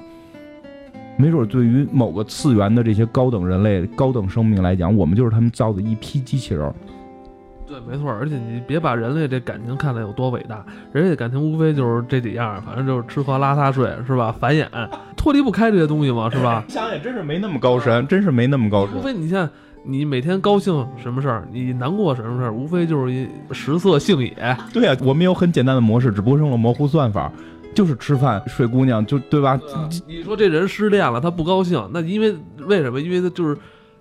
[1.16, 6.72] 没准对于某个次元的这些高等人类、高等生命来讲，我们就是他们造的一批机器人。
[7.70, 14.34] 对，没错，而且你别把人类这感情看得有多伟大，人类的感情无非就是这几样，反正就是吃喝拉撒睡，是吧？
[14.40, 14.66] 繁衍，
[15.16, 16.64] 脱离不开这些东西嘛，是吧？
[16.66, 18.96] 想也真是没那么高深，真是没那么高深。
[18.96, 19.48] 无非你像
[19.84, 24.56] 你每天高兴什么事儿，你难过什么事儿，无非就是一食色性也。
[24.72, 27.30] 对呀，我们有很简单的模式，只不过用了模糊算法，
[27.72, 29.56] 就是吃饭睡姑娘，就对吧？
[30.08, 33.00] 你说这人失恋了，他不高兴，那因为为什么？
[33.00, 33.56] 因为他就是。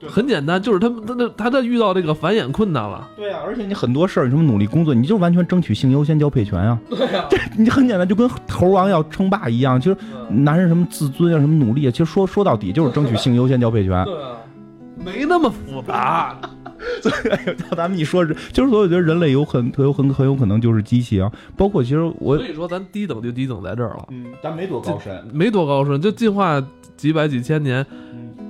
[0.07, 3.07] 很简单，就是他他他他他遇到这个繁衍困难了。
[3.17, 6.79] 对呀，而且你很多事儿，你什么努力工作，你就完全争取性优先交配权啊。
[6.89, 9.79] 对呀， 这你很简单，就跟猴王要称霸一样。
[9.79, 9.97] 其实
[10.29, 14.03] 男人什么自尊啊，什么努力啊，其实说说到底就是争取性优先交配权。
[14.05, 14.37] 对啊，
[15.03, 16.37] 没那么复杂。
[17.03, 21.29] 所以叫咱们一说，就是所以，我觉得人类有很很有很很有可能就是机器啊。
[21.57, 27.85] 包括其实我所以说，咱低等就低等在这儿了，嗯，咱没多高深，没多高深，就进化几百几千年，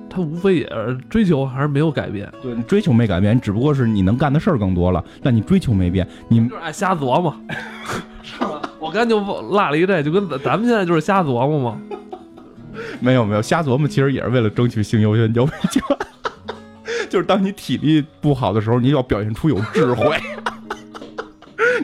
[0.09, 2.31] 它无非也是追求还是没有改变。
[2.41, 7.35] 对，追求没改变，只不过是你能干的事儿更多了，但你追求没变，你就是爱瞎琢磨，
[8.23, 8.61] 是吧？
[8.79, 11.81] 我刚就落了一这，就跟咱们现在就是瞎琢磨嘛。
[12.99, 15.81] 没有没有瞎琢磨，其实也是为了争取性优先交配权。
[17.09, 20.17] 就是当你体力不好的时候，你要表现出有智慧。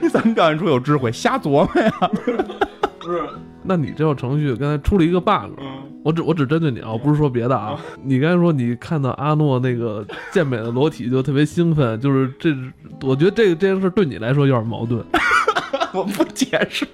[0.01, 1.11] 你怎么表现出有智慧？
[1.11, 1.91] 瞎琢磨呀！
[2.99, 3.23] 不是，
[3.63, 5.51] 那你这套程序刚才出了一个 bug，
[6.05, 7.75] 我只我只针对你啊，我不是说别的啊。
[8.03, 12.55] 你刚才说你看到阿诺那个健美的裸体就特别兴奋，就是这，
[13.01, 15.03] 我觉得这个这件事对你来说有点矛盾。
[15.95, 16.87] 我不解释，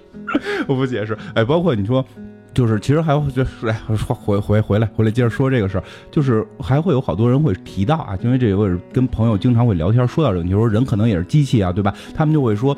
[0.65, 1.17] 我不解释。
[1.35, 2.05] 哎，包括你说。
[2.53, 11.95] 就是其实还会就来回回回来回来接着说这个事儿，就是还会有好多人会提到啊，因为这个是跟朋友经常会聊天说到这个，你说人可能也是机器啊，对吧？
[12.13, 12.77] 他们就会说，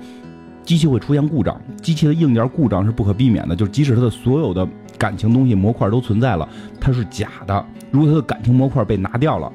[0.64, 4.64] 机器会出现故障，机器的硬件故障是不可避免的，就是即使它的所有的
[5.04, 6.48] 感情东西模块都存在了，
[6.80, 7.66] 它是假的。
[7.92, 9.52] 如果它的感情模块被拿掉了，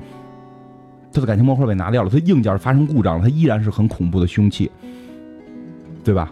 [1.10, 4.70] 它的感情模块被拿掉了，它硬件发生故障了，它依然是很恐怖的凶器，
[6.04, 6.30] 对吧？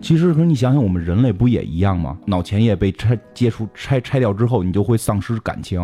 [0.00, 2.16] 其实，可是你想想，我们人类不也一样吗？
[2.24, 5.78] 脑前叶被拆接触拆拆掉之后，你就会丧失感情，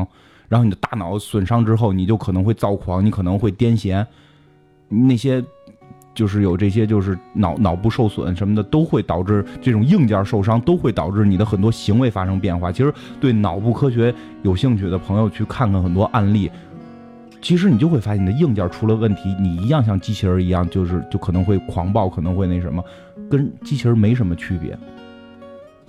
[0.48, 4.06] 然后你的大脑损伤之后，你就可能会躁狂，你可能会癫痫，
[4.88, 5.44] 那些
[6.14, 12.70] 就是有这些就是脑脑部受损什么的，都会导致这种硬件受伤，都会导致你的很多行为发生变化。
[12.70, 16.50] 其实，对脑部科学有兴趣的朋友去看看很多案例，
[17.42, 22.82] 其实你就会发现你的硬件出了问题，你一样像机器人一样，就是就可能会狂暴，可能会那什么。
[23.28, 24.78] 跟机器人没什么区别。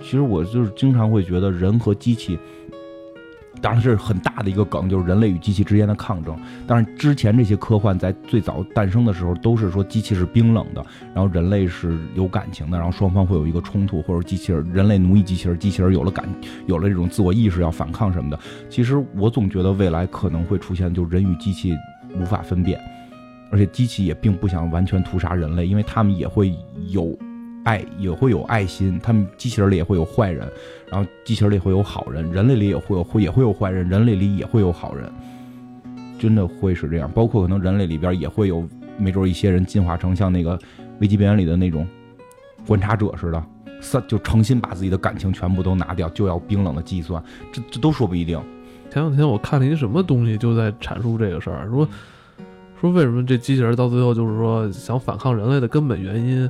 [0.00, 2.38] 其实我就是经常会觉得人和机器，
[3.60, 6.36] 当然是很大的一个梗，就是人类与机器之间的抗争。
[6.66, 10.84] 当然，之前这些科幻在最早诞生的时候，都是说机器是冰冷的，
[11.14, 16.28] 然后人类是有感情的，然后双方会有一个冲突，或者机器人人类奴役机器人，机器人有了感，
[16.66, 18.38] 有了这种自我意识要反抗什么的。
[18.68, 21.74] 其实我总觉得未来可能会出现，就是人与机器
[22.18, 22.80] 无法分辨。
[23.48, 26.52] 而且机器也并不想完全屠杀人类，因为他们也会
[26.88, 27.16] 有
[27.66, 28.98] 爱，也会有爱心。
[29.02, 30.48] 他们机器人里也会有坏人，
[30.88, 35.10] 然后机器人里会有好人，人类里也会有会也会有坏人，人类里也会有好人。
[36.16, 38.64] 真的会是这样，包括可能人类里边也会有，
[38.96, 40.56] 没准一些人进化成像那个
[41.00, 41.84] 危机边缘里的那种
[42.66, 43.44] 观察者似的，
[43.80, 47.20] 三就诚心把自己的感情全部都拿掉，就要冰冷的计算，
[47.52, 48.40] 这这都说不一定。
[48.90, 51.86] 前两天我看了一什么东西，就在阐述这个事儿，说。
[52.78, 56.46] 说为什么这机器人到最后就是说想反抗人类的根本原因，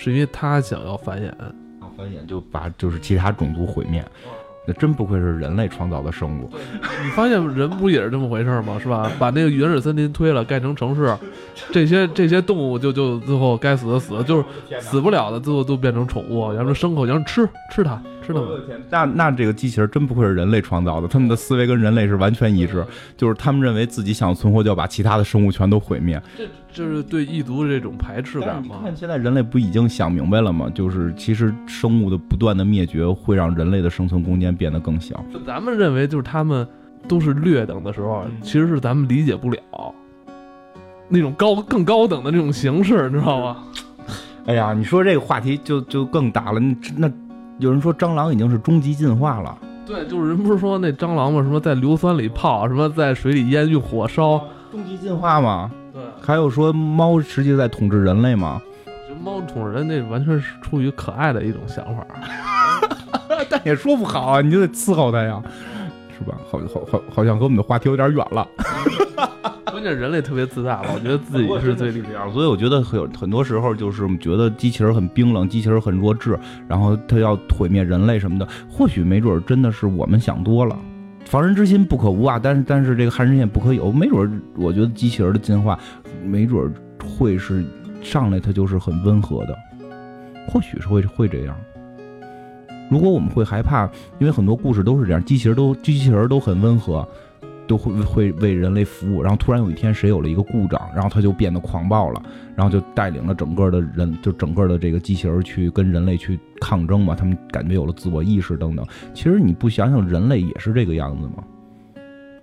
[0.00, 1.28] 是因为他想要繁衍，
[1.96, 4.04] 繁衍就把就是其他种族毁灭，
[4.64, 6.48] 那真不愧是人类创造的生物。
[7.02, 8.78] 你发现人不也是这么回事吗？
[8.80, 9.10] 是吧？
[9.18, 11.12] 把那个原始森林推了，盖成城市，
[11.72, 14.44] 这些这些动物就就最后该死的死，就是
[14.80, 18.00] 死不了的最后都变成宠物，然后牲口，然后吃吃它。
[18.34, 22.84] 我的天，那那这个机器人真不愧是人类创造的，他们的思维跟人类是完全一致，
[23.16, 26.20] 就是他们认为自己想存活，就要把其他的生物全都毁灭。
[26.36, 28.76] 这就是对异族的这种排斥感吗？
[28.80, 30.70] 你看现在人类不已经想明白了吗？
[30.74, 35.24] 就是其实生物的不断的灭绝会让人类的生存空间变得更小。
[35.46, 36.66] 咱们认为就是他们
[37.06, 39.60] 都是劣等的时候，其实是咱们理解不了
[41.08, 43.64] 那种高更高等的那种形式，你知道吗？
[44.46, 47.12] 哎呀，你说这个话题就就更大了，那那。
[47.58, 49.56] 有人说蟑螂已经是终极进化了。
[49.86, 51.42] 对，就是人不是说那蟑螂吗？
[51.42, 55.70] 什么在硫酸里泡，什么在水里腌，用火烧，终极进化吗？
[55.92, 56.02] 对。
[56.20, 58.60] 还有说猫实际在统治人类吗？
[59.08, 62.06] 就猫统治人，那完全是出于可爱的一种想法。
[63.48, 65.42] 但也说不好啊，你就得伺候它呀，
[66.16, 66.36] 是吧？
[66.50, 68.46] 好好好，好像和我们的话题有点远了。
[69.78, 70.90] 关键人类特别自大吧？
[70.92, 78.48] 我觉得自己 是最厉害，所以我觉得有很多时候就是觉得机器人很冰冷，机器人很弱智，然后它要毁灭人类什么的。
[78.68, 80.76] 或许没准真的是我们想多了。
[81.26, 83.92] 防人之心不可无啊，但是但是这个害人之心不可有。
[83.92, 85.78] 没准我觉得机器人的进化，
[86.24, 86.74] 没准
[87.16, 87.64] 会是
[88.02, 89.56] 上来它就是很温和的，
[90.48, 91.56] 或许是会会这样。
[92.90, 97.06] 如果我们会害怕，因为很多故事都是这样，机器人都机器人都很温和。
[97.68, 102.20] 都会会为人类服务，然后突然有一天谁有了一个故障，然后他就变得狂暴了，
[102.56, 107.14] 然后就带领了整个的人，就整个的这个机器人去跟人类去抗争嘛。
[107.14, 108.84] 他们感觉有了自我意识等等。
[109.12, 111.44] 其实你不想想，人类也是这个样子吗？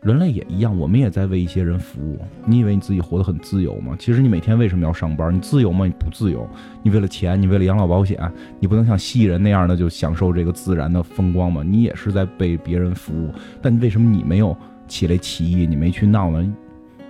[0.03, 2.19] 人类也一样，我们也在为一些人服务。
[2.45, 3.95] 你以为你自己活得很自由吗？
[3.97, 5.33] 其实你每天为什么要上班？
[5.33, 5.87] 你自由吗？
[5.87, 6.47] 你不自由。
[6.83, 8.19] 你为了钱，你为了养老保险，
[8.59, 11.63] 你不能像蜥蜴人那样的就享受这个自然的风光吗？
[11.65, 13.31] 你也是在被别人服务。
[13.63, 14.55] 但为什么你没有？
[14.87, 16.41] 起来起义，你没去闹呢，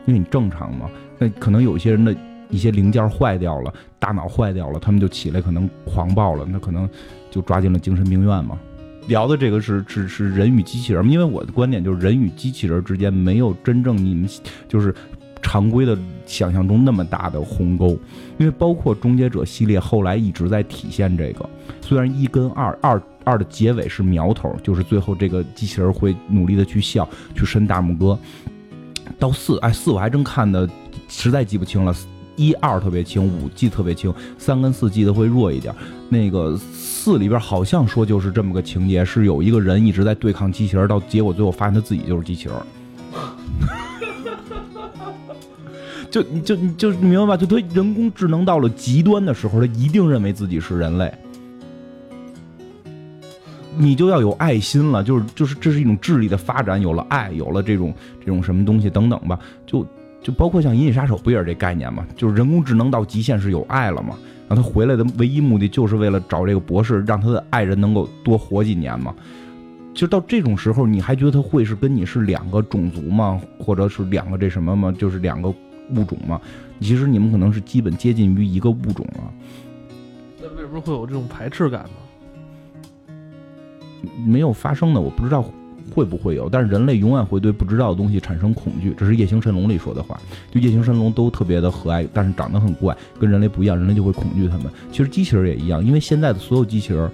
[0.06, 0.90] 因为你正常嘛。
[1.18, 2.16] 那可能有些人的
[2.50, 6.90] 一些零件坏掉了，大脑坏掉了，他们就起来可能狂暴了，那可能
[7.32, 8.58] 就抓进了精神病院嘛。
[9.08, 14.28] 聊的这个是是是人与机器人，因为我的观点就是人与机器人之间没有真正你们
[14.68, 14.94] 就是
[15.44, 15.96] 常规的
[16.26, 17.90] 想象中那么大的鸿沟，
[18.40, 21.48] 因为包括终结者系列后来一直在体现这个，
[21.82, 28.18] 虽然一跟二二二的结尾是苗头，就是最后这个机器人会努力的去笑去伸大拇哥，
[29.20, 30.70] 到四哎四我还真看的
[31.10, 31.94] 实在记不清了。
[32.38, 35.74] 一二特别轻，五记特别轻，三跟四记得会弱一点。
[36.10, 42.56] 那个四里边好像说就是这么个情节，是有一个人一直在对抗机器人，到结果最后发现他自己就是机器人。
[46.12, 47.38] 就你就你就明白吧？
[47.38, 51.10] 就他人工智能到了极端的时候，他一定认为自己是人类。
[53.78, 59.86] 你就要有爱心了，就是就是这是一种智力的发展，有了爱，有了这种这种什么东西等等吧，就。
[60.24, 62.04] 就包括像《银翼杀手》不也是这概念吗？
[62.16, 64.18] 就是人工智能到极限是有爱了吗？
[64.48, 69.14] 然后他回来的唯一目的就是为了找这个博士，让他的爱人能够多活几年嘛。
[69.94, 73.40] 就到这种时候，你还觉得他会是跟你是两个种族吗？
[73.60, 74.92] 或者是两个这什么吗？
[74.98, 75.48] 就是两个
[75.92, 76.42] 物种吗？
[76.82, 79.32] 其实你们可能是基本接近于一个物种了。
[80.42, 81.90] 那为什么会有这种排斥感呢？
[84.26, 85.46] 没有发生的，我不知道。
[85.94, 86.50] 会不会有？
[86.50, 90.20] 但是人类永远会对不知道的东西产生恐惧，这是夜行神龙里说的话。
[90.52, 94.66] 就夜行神龙都特别的和蔼，但是长得很怪，跟人类不一样，人类就会恐惧他们。
[94.92, 97.08] 其实机器人也一样，因为现在的所有机器人，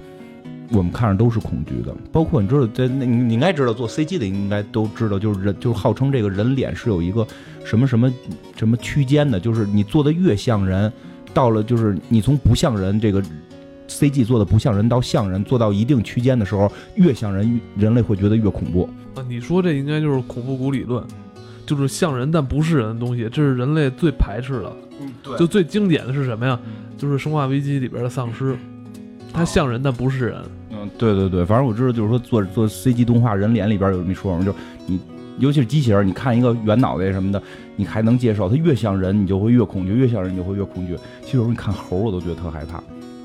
[0.72, 1.94] 我们看着都是恐惧的。
[2.14, 7.28] 包括你知道，在那你应该知道，做 CG 的应该都知道，就是人就是号称这个人脸是有一个
[7.66, 8.12] 什么什么
[8.56, 10.92] 什么区间的，就是你做的越像人，
[11.34, 13.22] 到了就是你从不像人这个。
[13.92, 18.90] CG 做的不像人到像人，做到一定区间的时候，越像人，人类会觉得越恐怖。
[19.16, 21.04] 啊，你说这应该就是恐怖谷理论，
[21.66, 24.72] 就是像人但不是人的东西，这是人类最排斥的。
[25.02, 25.38] 嗯，对。
[25.38, 26.58] 就最经典的是什么呀？
[26.98, 28.56] 就是《生化危机》里边的丧尸，
[29.34, 30.42] 它像人但不是人。
[30.70, 34.56] 嗯，对对对，反正我知道，就是说做做 CG 动画，人脸里边有这么一说嘛，就
[34.88, 35.00] 你，
[35.40, 37.42] 尤其是机器人，你看一个圆脑袋什么的，
[37.76, 40.96] 你还能接受，它越像人，你就会越恐惧；越像人，你就会越恐惧。
[41.24, 42.82] 其实有时候你看猴，我都觉得特害怕。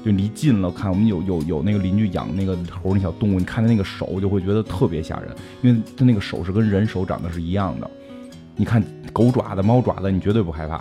[0.06, 5.28] 就离近了看，我们有有有那个邻居养那个猴那小动物，你看它那个手就会觉得特别吓人，
[5.62, 7.90] 因为它那个手是跟人手长得是一样的。
[8.54, 8.80] 你看
[9.12, 10.78] 狗爪子、猫爪子，你绝对不害怕。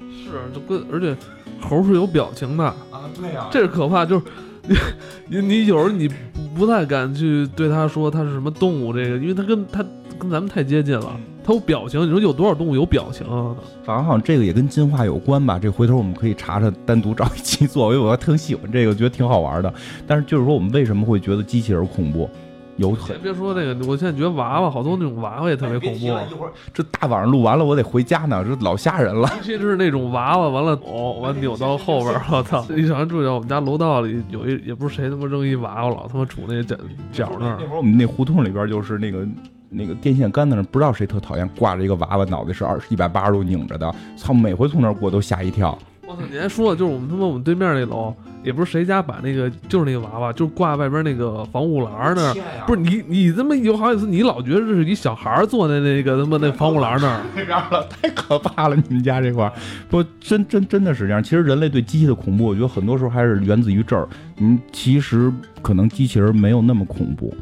[0.00, 1.14] 是，就跟而且
[1.60, 4.24] 猴是有表情的啊，对呀，这是可怕，就是
[5.28, 6.14] 你你有时候你不
[6.60, 9.84] 不太敢去对它说它是什么动物，这个，因为它跟它
[10.18, 11.20] 跟咱们太接近了。
[11.50, 13.56] 它有表情，你说有多少动物有表情啊？
[13.82, 15.58] 反正好像这个也跟进化有关吧。
[15.58, 17.92] 这回头我们可以查查，单独找一期做。
[17.92, 19.74] 因为我特喜欢这个，觉得挺好玩的。
[20.06, 22.30] 但是就是说，我们为什么会觉得机器人恐怖？
[22.76, 26.06] 有很别说那个，我现在觉得娃娃好多那种娃娃也特别恐怖。
[26.06, 29.28] 一会儿 这大晚上录完了，我得回家呢，这老吓人了。
[29.38, 32.64] 尤其是那种娃娃，完了哦，完扭到后边，我操！
[32.76, 36.76] 一上住在我们家楼道里，有一也不是谁他妈扔一娃娃，老他妈杵那角
[37.12, 37.58] 角那儿。
[37.60, 39.26] 那会儿我们那胡同里边就是那个。
[39.70, 44.34] 那个电线杆子上不知道谁特讨厌挂着一个娃娃，脑袋是二一百八十度拧着的，操！
[44.34, 45.78] 每回从那儿过都吓一跳。
[46.06, 46.22] 我操！
[46.30, 48.12] 你还说就是我们他妈我们对面那楼，
[48.42, 52.34] 也不是谁家把那个就是那个娃娃，就是挂外边那个防护栏那儿。
[52.66, 57.20] 不是你你他妈有好几次，你老觉得这是一小孩坐在那个他妈那防护栏那儿。
[57.36, 58.74] 那边了， 太可怕了！
[58.74, 59.52] 你们家这块儿，
[59.88, 61.22] 不真真真的是这样。
[61.22, 64.08] 其实人类对机器的恐怖，我觉得很多时候还是源自于这儿。
[64.38, 67.32] 嗯，其实可能机器人没有那么恐怖。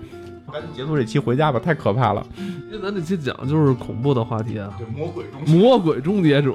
[0.53, 2.27] 赶紧结束这期回家吧，太可怕了。
[2.37, 6.55] 因为咱这期讲的就是恐怖的话题啊，对魔鬼魔鬼终结者，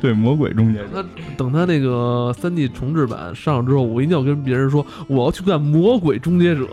[0.00, 0.86] 对魔鬼终结者。
[0.92, 1.04] 那
[1.36, 6.68] 等他那个三 D 重置版上了之后，我一定要跟别人说，我要去干魔鬼终结者。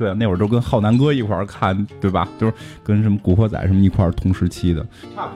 [0.00, 2.26] 对啊，那会儿都跟浩南哥一块儿看，对吧？
[2.38, 4.82] 就是跟什么古惑仔什么一块儿同时期的，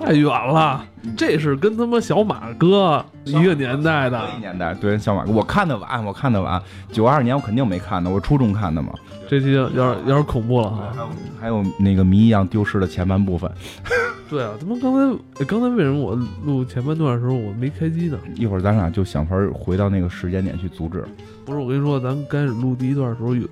[0.00, 0.82] 太远了。
[1.18, 6.58] 这是跟他妈小马哥一个年代的，年代对小马哥，我看的晚，我看的晚，
[6.90, 8.94] 九二年我肯定没看的，我初中看的嘛。
[9.28, 11.10] 这期有点有点恐怖了哈。
[11.38, 13.50] 还有那个谜一样丢失的前半部分。
[14.30, 18.18] 对啊，他妈刚才刚才为什么我录前半段的时候我没开机呢？
[18.34, 21.04] 一会儿咱俩就想法回到那个时间点去阻止。
[21.44, 23.46] 不是我跟你说，咱开始录第一段的时候有。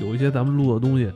[0.00, 1.10] 有一些咱们录的东西，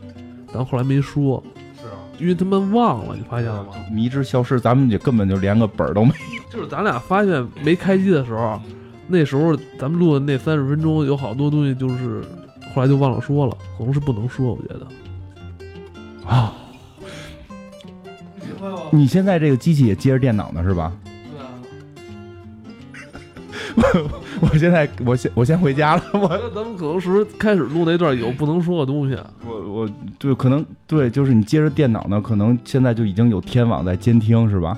[0.53, 1.43] 咱后来没说，
[1.81, 3.71] 是啊，因为他们忘了，你发现了吗？
[3.91, 6.45] 迷之消失，咱们就根本就连个本儿都没有。
[6.53, 8.61] 就是咱俩发现没开机的时候，
[9.09, 12.23] 那时候咱们录的那三十分钟，有好多东西就是
[12.75, 14.87] 后来就忘了说了，可能是不能说，我觉得。
[16.29, 16.55] 啊，
[18.93, 20.93] 你现在这个机器也接着电脑呢，是吧？
[23.77, 24.11] 对啊。
[24.41, 29.27] 我现在我先我先回家了， 我那咱们可能是不是开始录那段有不能说的东西啊？
[29.47, 34.77] 我我对可能对，就是你接着电脑呢，可能现在就已经有天网在监听，是吧？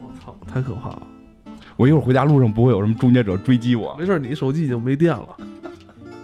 [0.00, 1.02] 我操，太可怕了！
[1.76, 3.96] 我一会儿回家路上不会有什么终结者追击我。
[3.98, 5.28] 没事，你手机已经没电了，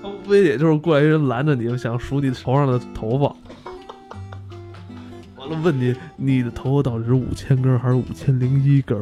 [0.02, 3.24] 他无非也就是过来人拦着你，想数你头上的头发，
[5.38, 8.98] 完了问你你的头发到底是五千根还是五千零一根？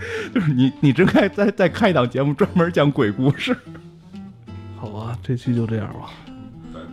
[0.34, 3.56] 就是你你真该再再开一档节目专门讲鬼故事。
[4.76, 6.10] 好吧，这期就这样吧，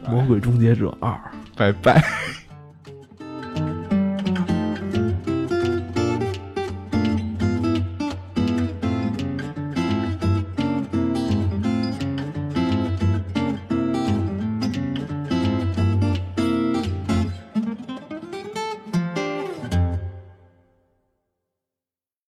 [0.11, 1.11] 《魔鬼终结者二》。
[1.55, 2.03] 拜拜。